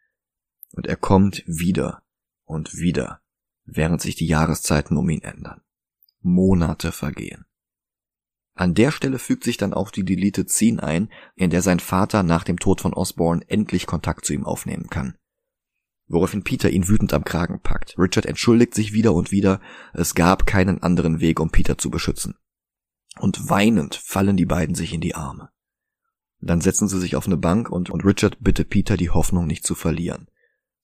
[0.72, 2.04] Und er kommt wieder
[2.46, 3.22] und wieder,
[3.74, 5.62] während sich die Jahreszeiten um ihn ändern.
[6.22, 7.46] Monate vergehen.
[8.56, 12.24] An der Stelle fügt sich dann auch die Deleted Scene ein, in der sein Vater
[12.24, 15.16] nach dem Tod von Osborne endlich Kontakt zu ihm aufnehmen kann.
[16.08, 17.96] Woraufhin Peter ihn wütend am Kragen packt.
[17.98, 19.62] Richard entschuldigt sich wieder und wieder,
[19.94, 22.36] es gab keinen anderen Weg, um Peter zu beschützen.
[23.20, 25.52] Und weinend fallen die beiden sich in die Arme.
[26.42, 29.66] Dann setzen sie sich auf eine Bank und, und Richard bittet Peter, die Hoffnung nicht
[29.66, 30.30] zu verlieren.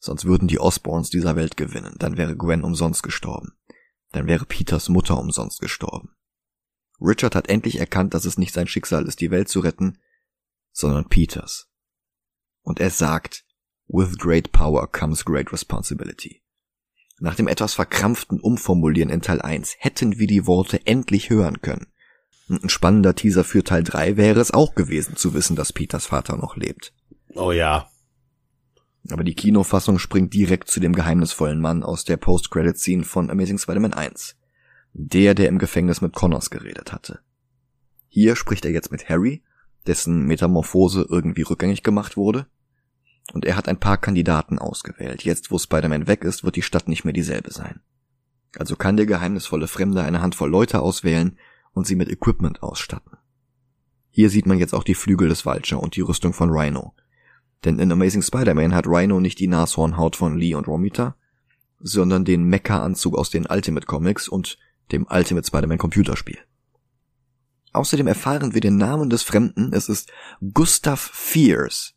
[0.05, 3.53] Sonst würden die Osborns dieser Welt gewinnen, dann wäre Gwen umsonst gestorben.
[4.11, 6.15] Dann wäre Peters Mutter umsonst gestorben.
[7.01, 9.97] Richard hat endlich erkannt, dass es nicht sein Schicksal ist, die Welt zu retten,
[10.71, 11.71] sondern Peters.
[12.61, 13.45] Und er sagt,
[13.87, 16.43] with great power comes great responsibility.
[17.17, 21.87] Nach dem etwas verkrampften Umformulieren in Teil 1 hätten wir die Worte endlich hören können.
[22.47, 26.37] Ein spannender Teaser für Teil 3 wäre es auch gewesen zu wissen, dass Peters Vater
[26.37, 26.93] noch lebt.
[27.33, 27.89] Oh ja.
[29.09, 33.93] Aber die Kinofassung springt direkt zu dem geheimnisvollen Mann aus der Post-Credit-Scene von Amazing Spider-Man
[33.93, 34.35] 1.
[34.93, 37.19] Der, der im Gefängnis mit Connors geredet hatte.
[38.07, 39.43] Hier spricht er jetzt mit Harry,
[39.85, 42.47] dessen Metamorphose irgendwie rückgängig gemacht wurde.
[43.33, 45.23] Und er hat ein paar Kandidaten ausgewählt.
[45.23, 47.81] Jetzt, wo Spider-Man weg ist, wird die Stadt nicht mehr dieselbe sein.
[48.57, 51.37] Also kann der geheimnisvolle Fremde eine Handvoll Leute auswählen,
[51.75, 53.17] und sie mit Equipment ausstatten.
[54.09, 56.95] Hier sieht man jetzt auch die Flügel des Vulture und die Rüstung von Rhino.
[57.65, 61.15] Denn in Amazing Spider-Man hat Rhino nicht die Nashornhaut von Lee und Romita,
[61.79, 64.57] sondern den Mecha-Anzug aus den Ultimate Comics und
[64.91, 66.37] dem Ultimate Spider-Man Computerspiel.
[67.73, 70.11] Außerdem erfahren wir den Namen des Fremden, es ist
[70.53, 71.93] Gustav Fierce,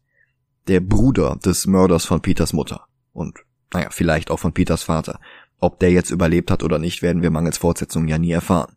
[0.66, 2.86] der Bruder des Mörders von Peters Mutter.
[3.12, 3.38] Und,
[3.72, 5.20] naja, vielleicht auch von Peters Vater.
[5.60, 8.74] Ob der jetzt überlebt hat oder nicht, werden wir mangels Fortsetzung ja nie erfahren.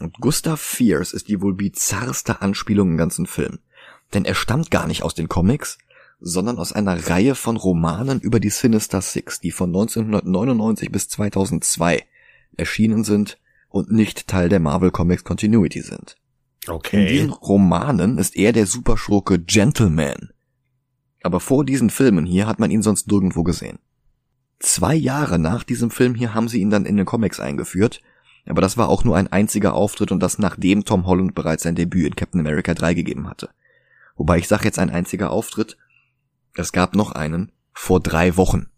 [0.00, 3.60] Und Gustav Fierce ist die wohl bizarrste Anspielung im ganzen Film.
[4.14, 5.78] Denn er stammt gar nicht aus den Comics,
[6.20, 12.04] sondern aus einer Reihe von Romanen über die Sinister Six, die von 1999 bis 2002
[12.56, 13.38] erschienen sind
[13.68, 16.16] und nicht Teil der Marvel Comics Continuity sind.
[16.68, 17.00] Okay.
[17.00, 20.30] In diesen Romanen ist er der Superschurke Gentleman.
[21.22, 23.78] Aber vor diesen Filmen hier hat man ihn sonst nirgendwo gesehen.
[24.58, 28.00] Zwei Jahre nach diesem Film hier haben sie ihn dann in den Comics eingeführt
[28.46, 31.74] aber das war auch nur ein einziger Auftritt und das nachdem Tom Holland bereits sein
[31.74, 33.50] Debüt in Captain America 3 gegeben hatte.
[34.22, 35.76] Wobei ich sage jetzt ein einziger Auftritt.
[36.54, 38.68] Es gab noch einen vor drei Wochen,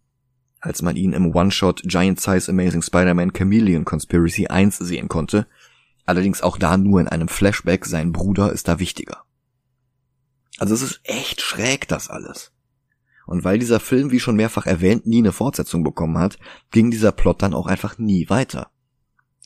[0.58, 5.46] als man ihn im One-Shot Giant Size Amazing Spider-Man Chameleon Conspiracy 1 sehen konnte.
[6.06, 9.24] Allerdings auch da nur in einem Flashback, sein Bruder ist da wichtiger.
[10.56, 12.54] Also es ist echt schräg das alles.
[13.26, 16.38] Und weil dieser Film, wie schon mehrfach erwähnt, nie eine Fortsetzung bekommen hat,
[16.70, 18.70] ging dieser Plot dann auch einfach nie weiter.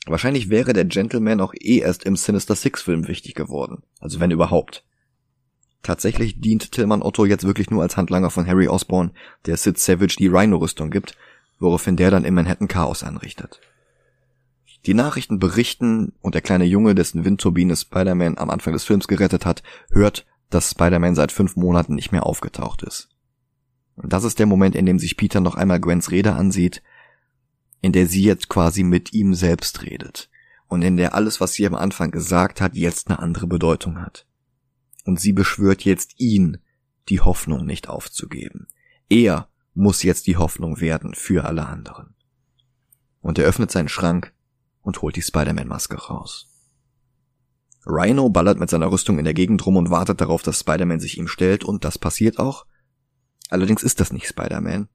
[0.05, 3.83] Wahrscheinlich wäre der Gentleman auch eh erst im Sinister Six Film wichtig geworden.
[3.99, 4.85] Also wenn überhaupt.
[5.83, 9.11] Tatsächlich dient Tillmann Otto jetzt wirklich nur als Handlanger von Harry Osborn,
[9.45, 11.15] der Sid Savage die Rhino-Rüstung gibt,
[11.59, 13.61] woraufhin der dann in Manhattan Chaos anrichtet.
[14.85, 19.45] Die Nachrichten berichten und der kleine Junge, dessen Windturbine Spider-Man am Anfang des Films gerettet
[19.45, 23.09] hat, hört, dass Spider-Man seit fünf Monaten nicht mehr aufgetaucht ist.
[23.97, 26.81] Das ist der Moment, in dem sich Peter noch einmal Gwens Rede ansieht,
[27.81, 30.29] in der sie jetzt quasi mit ihm selbst redet
[30.69, 34.25] und in der alles, was sie am Anfang gesagt hat, jetzt eine andere Bedeutung hat.
[35.09, 36.59] Und sie beschwört jetzt ihn,
[37.07, 38.67] die Hoffnung nicht aufzugeben.
[39.09, 42.13] Er muss jetzt die Hoffnung werden für alle anderen.
[43.19, 44.35] Und er öffnet seinen Schrank
[44.81, 46.47] und holt die Spider-Man-Maske raus.
[47.87, 51.17] Rhino ballert mit seiner Rüstung in der Gegend rum und wartet darauf, dass Spider-Man sich
[51.17, 52.67] ihm stellt, und das passiert auch.
[53.49, 54.89] Allerdings ist das nicht Spider-Man,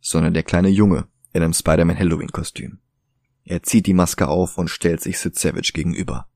[0.00, 2.80] sondern der kleine Junge, in einem Spider-Man Halloween-Kostüm.
[3.44, 6.26] Er zieht die Maske auf und stellt sich Sid Savage gegenüber.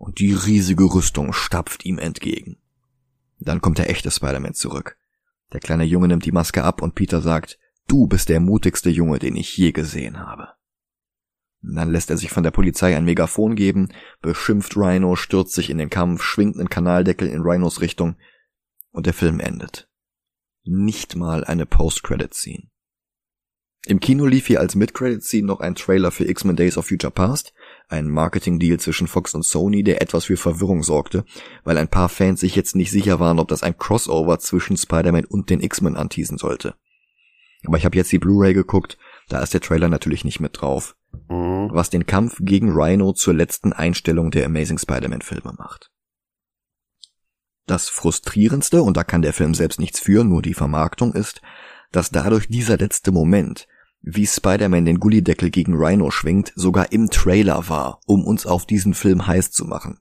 [0.00, 2.56] Und die riesige Rüstung stapft ihm entgegen.
[3.38, 4.96] Dann kommt der echte Spider-Man zurück.
[5.52, 9.18] Der kleine Junge nimmt die Maske ab und Peter sagt, du bist der mutigste Junge,
[9.18, 10.54] den ich je gesehen habe.
[11.60, 13.92] Dann lässt er sich von der Polizei ein Megafon geben,
[14.22, 18.16] beschimpft Rhino, stürzt sich in den Kampf, schwingt einen Kanaldeckel in Rhinos Richtung
[18.92, 19.86] und der Film endet.
[20.64, 22.70] Nicht mal eine Post-Credit-Scene.
[23.86, 27.52] Im Kino lief hier als Mid-Credit-Scene noch ein Trailer für X-Men Days of Future Past,
[27.90, 31.24] ein Marketing-Deal zwischen Fox und Sony, der etwas für Verwirrung sorgte,
[31.64, 35.24] weil ein paar Fans sich jetzt nicht sicher waren, ob das ein Crossover zwischen Spider-Man
[35.24, 36.74] und den X-Men anteasen sollte.
[37.66, 38.96] Aber ich habe jetzt die Blu-ray geguckt,
[39.28, 40.96] da ist der Trailer natürlich nicht mit drauf.
[41.28, 41.70] Mhm.
[41.72, 45.90] Was den Kampf gegen Rhino zur letzten Einstellung der Amazing Spider-Man-Filme macht.
[47.66, 51.40] Das frustrierendste, und da kann der Film selbst nichts für, nur die Vermarktung ist,
[51.92, 53.66] dass dadurch dieser letzte Moment,
[54.02, 58.94] wie Spider-Man den Gullideckel gegen Rhino schwingt, sogar im Trailer war, um uns auf diesen
[58.94, 59.98] Film heiß zu machen.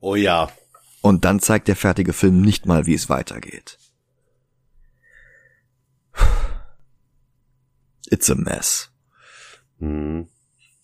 [0.00, 0.50] Oh ja.
[1.00, 3.78] Und dann zeigt der fertige Film nicht mal, wie es weitergeht.
[8.08, 8.90] It's a mess.
[9.78, 10.28] Hm.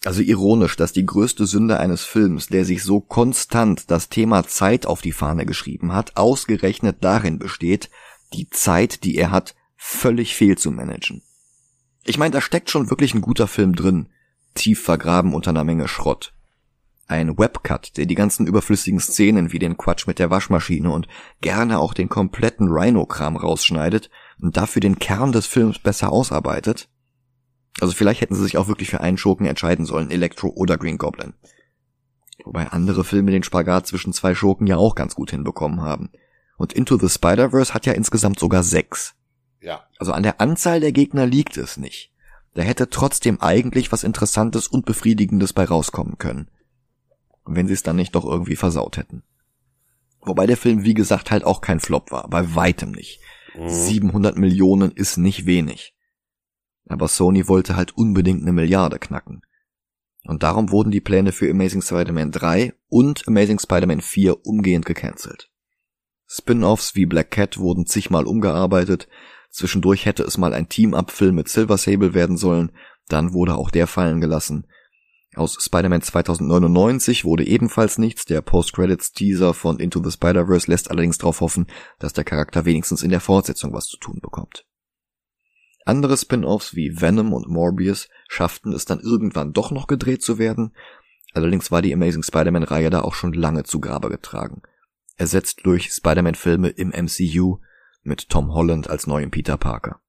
[0.05, 4.85] Also ironisch, dass die größte Sünde eines Films, der sich so konstant das Thema Zeit
[4.85, 7.89] auf die Fahne geschrieben hat, ausgerechnet darin besteht,
[8.33, 11.23] die Zeit, die er hat, völlig fehl zu managen.
[12.05, 14.09] Ich meine, da steckt schon wirklich ein guter Film drin,
[14.55, 16.33] tief vergraben unter einer Menge Schrott.
[17.07, 21.09] Ein Webcut, der die ganzen überflüssigen Szenen wie den Quatsch mit der Waschmaschine und
[21.41, 26.89] gerne auch den kompletten Rhino-Kram rausschneidet und dafür den Kern des Films besser ausarbeitet.
[27.81, 30.99] Also vielleicht hätten sie sich auch wirklich für einen Schurken entscheiden sollen, Electro oder Green
[30.99, 31.35] Goblin.
[32.45, 36.11] Wobei andere Filme den Spagat zwischen zwei Schurken ja auch ganz gut hinbekommen haben.
[36.57, 39.15] Und Into the Spider-Verse hat ja insgesamt sogar sechs.
[39.63, 39.87] Ja.
[39.99, 42.13] Also an der Anzahl der Gegner liegt es nicht.
[42.55, 46.49] Da hätte trotzdem eigentlich was Interessantes und Befriedigendes bei rauskommen können.
[47.47, 49.23] Wenn sie es dann nicht doch irgendwie versaut hätten.
[50.21, 52.29] Wobei der Film, wie gesagt, halt auch kein Flop war.
[52.29, 53.21] Bei weitem nicht.
[53.55, 53.69] Mhm.
[53.69, 55.95] 700 Millionen ist nicht wenig.
[56.89, 59.43] Aber Sony wollte halt unbedingt eine Milliarde knacken.
[60.25, 65.51] Und darum wurden die Pläne für Amazing Spider-Man 3 und Amazing Spider-Man 4 umgehend gecancelt.
[66.27, 69.09] Spin-offs wie Black Cat wurden zigmal umgearbeitet,
[69.53, 72.73] zwischendurch hätte es mal ein Team-Up-Film mit Silver Sable werden sollen,
[73.09, 74.67] dann wurde auch der fallen gelassen.
[75.35, 81.41] Aus Spider-Man 2099 wurde ebenfalls nichts, der Post-Credits-Teaser von Into the Spider-Verse lässt allerdings darauf
[81.41, 81.67] hoffen,
[81.99, 84.67] dass der Charakter wenigstens in der Fortsetzung was zu tun bekommt.
[85.87, 90.77] Andere Spin-offs wie Venom und Morbius schafften es dann irgendwann doch noch gedreht zu werden,
[91.33, 94.63] allerdings war die Amazing Spider-Man-Reihe da auch schon lange zu Grabe getragen.
[95.17, 97.59] Ersetzt durch Spider-Man-Filme im MCU
[98.03, 100.01] mit Tom Holland als neuen Peter Parker.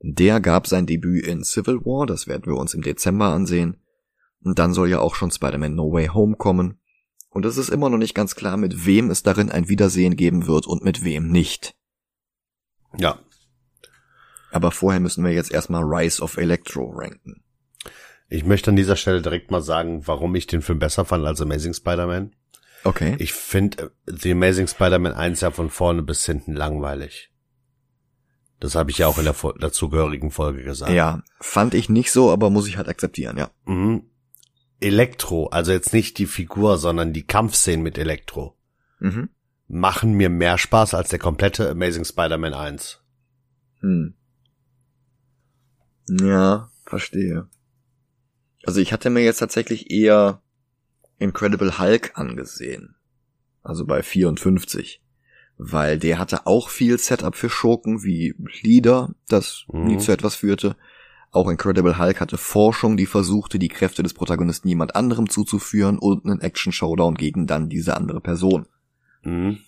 [0.00, 3.82] Der gab sein Debüt in Civil War, das werden wir uns im Dezember ansehen,
[4.42, 6.80] und dann soll ja auch schon Spider-Man No Way Home kommen,
[7.28, 10.46] und es ist immer noch nicht ganz klar, mit wem es darin ein Wiedersehen geben
[10.46, 11.74] wird und mit wem nicht.
[12.96, 13.20] Ja,
[14.50, 17.42] aber vorher müssen wir jetzt erstmal Rise of Electro ranken.
[18.28, 21.40] Ich möchte an dieser Stelle direkt mal sagen, warum ich den Film besser fand als
[21.40, 22.34] Amazing Spider-Man.
[22.84, 23.16] Okay.
[23.18, 27.30] Ich finde The Amazing Spider-Man 1 ja von vorne bis hinten langweilig.
[28.58, 30.92] Das habe ich ja auch in der dazugehörigen Folge gesagt.
[30.92, 33.50] Ja, fand ich nicht so, aber muss ich halt akzeptieren, ja.
[33.64, 34.04] Mhm.
[34.80, 38.56] Elektro, also jetzt nicht die Figur, sondern die Kampfszenen mit Elektro,
[38.98, 39.30] mhm.
[39.68, 43.02] machen mir mehr Spaß als der komplette Amazing Spider-Man 1.
[43.80, 44.14] Hm.
[46.08, 47.48] Ja, verstehe.
[48.64, 50.42] Also ich hatte mir jetzt tatsächlich eher
[51.20, 52.96] Incredible Hulk angesehen.
[53.62, 55.00] Also bei 54.
[55.58, 59.84] Weil der hatte auch viel Setup für Schurken wie Leader, das mhm.
[59.84, 60.76] nie zu etwas führte.
[61.30, 66.24] Auch Incredible Hulk hatte Forschung, die versuchte, die Kräfte des Protagonisten jemand anderem zuzuführen und
[66.24, 68.66] einen Action-Showdown gegen dann diese andere Person.
[69.22, 69.58] Mhm.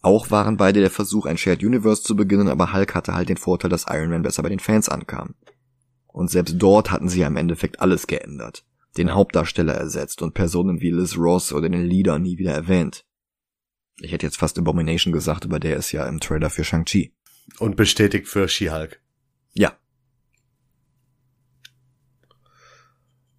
[0.00, 3.36] Auch waren beide der Versuch, ein Shared Universe zu beginnen, aber Hulk hatte halt den
[3.36, 5.34] Vorteil, dass Iron Man besser bei den Fans ankam.
[6.06, 8.64] Und selbst dort hatten sie ja im Endeffekt alles geändert.
[8.96, 13.04] Den Hauptdarsteller ersetzt und Personen wie Liz Ross oder den Leader nie wieder erwähnt.
[14.00, 17.14] Ich hätte jetzt fast Abomination gesagt, aber der ist ja im Trailer für Shang-Chi.
[17.58, 19.00] Und bestätigt für She-Hulk.
[19.54, 19.78] Ja.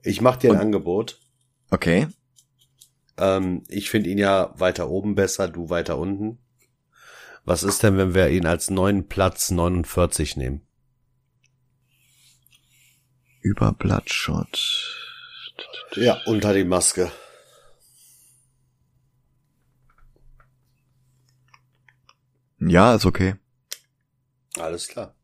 [0.04, 1.20] Ich mach dir ein und, Angebot.
[1.70, 2.08] Okay.
[3.18, 6.40] Ähm, ich finde ihn ja weiter oben besser, du weiter unten.
[7.44, 10.68] Was ist denn, wenn wir ihn als neuen Platz 49 nehmen?
[13.48, 15.07] über Bloodshot.
[15.96, 17.12] Ja, unter die Maske.
[22.60, 23.36] Ja, ist okay.
[24.60, 25.16] Alles klar.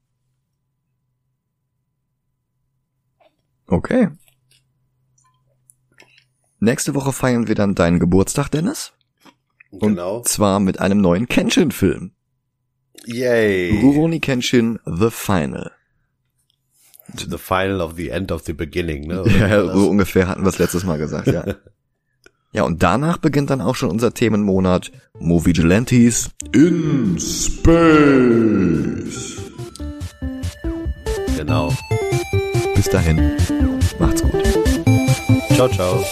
[3.68, 4.10] Okay.
[6.60, 8.94] Nächste Woche feiern wir dann deinen Geburtstag, Dennis.
[9.72, 10.18] Genau.
[10.18, 12.16] Und zwar mit einem neuen Kenshin-Film.
[13.06, 13.82] Yay.
[13.82, 15.72] Rurouni Kenshin The Final.
[17.08, 19.22] The final of the end of the beginning, ne?
[19.24, 21.44] Oder ja, so ungefähr hatten wir es letztes Mal gesagt, ja.
[22.54, 27.74] ja, und danach beginnt dann auch schon unser Themenmonat Movie Vigilantes in Space.
[31.38, 31.74] Genau.
[32.76, 33.34] Bis dahin.
[34.00, 34.44] Macht's gut.
[35.56, 36.04] Ciao, ciao.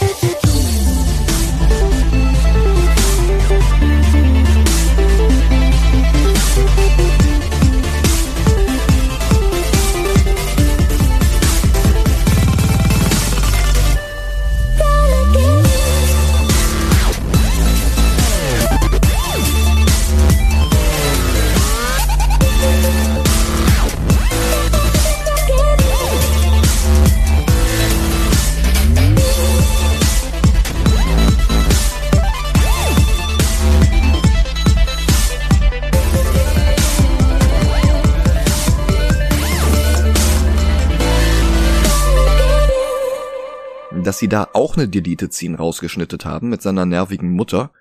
[44.01, 47.71] Dass sie da auch eine Deleted Scene rausgeschnittet haben mit seiner nervigen Mutter.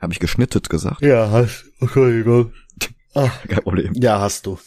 [0.00, 1.02] Habe ich geschnittet gesagt?
[1.02, 2.52] Ja, hast, Entschuldigung.
[3.14, 3.92] Ach, Kein Problem.
[3.94, 4.58] Ja, hast du.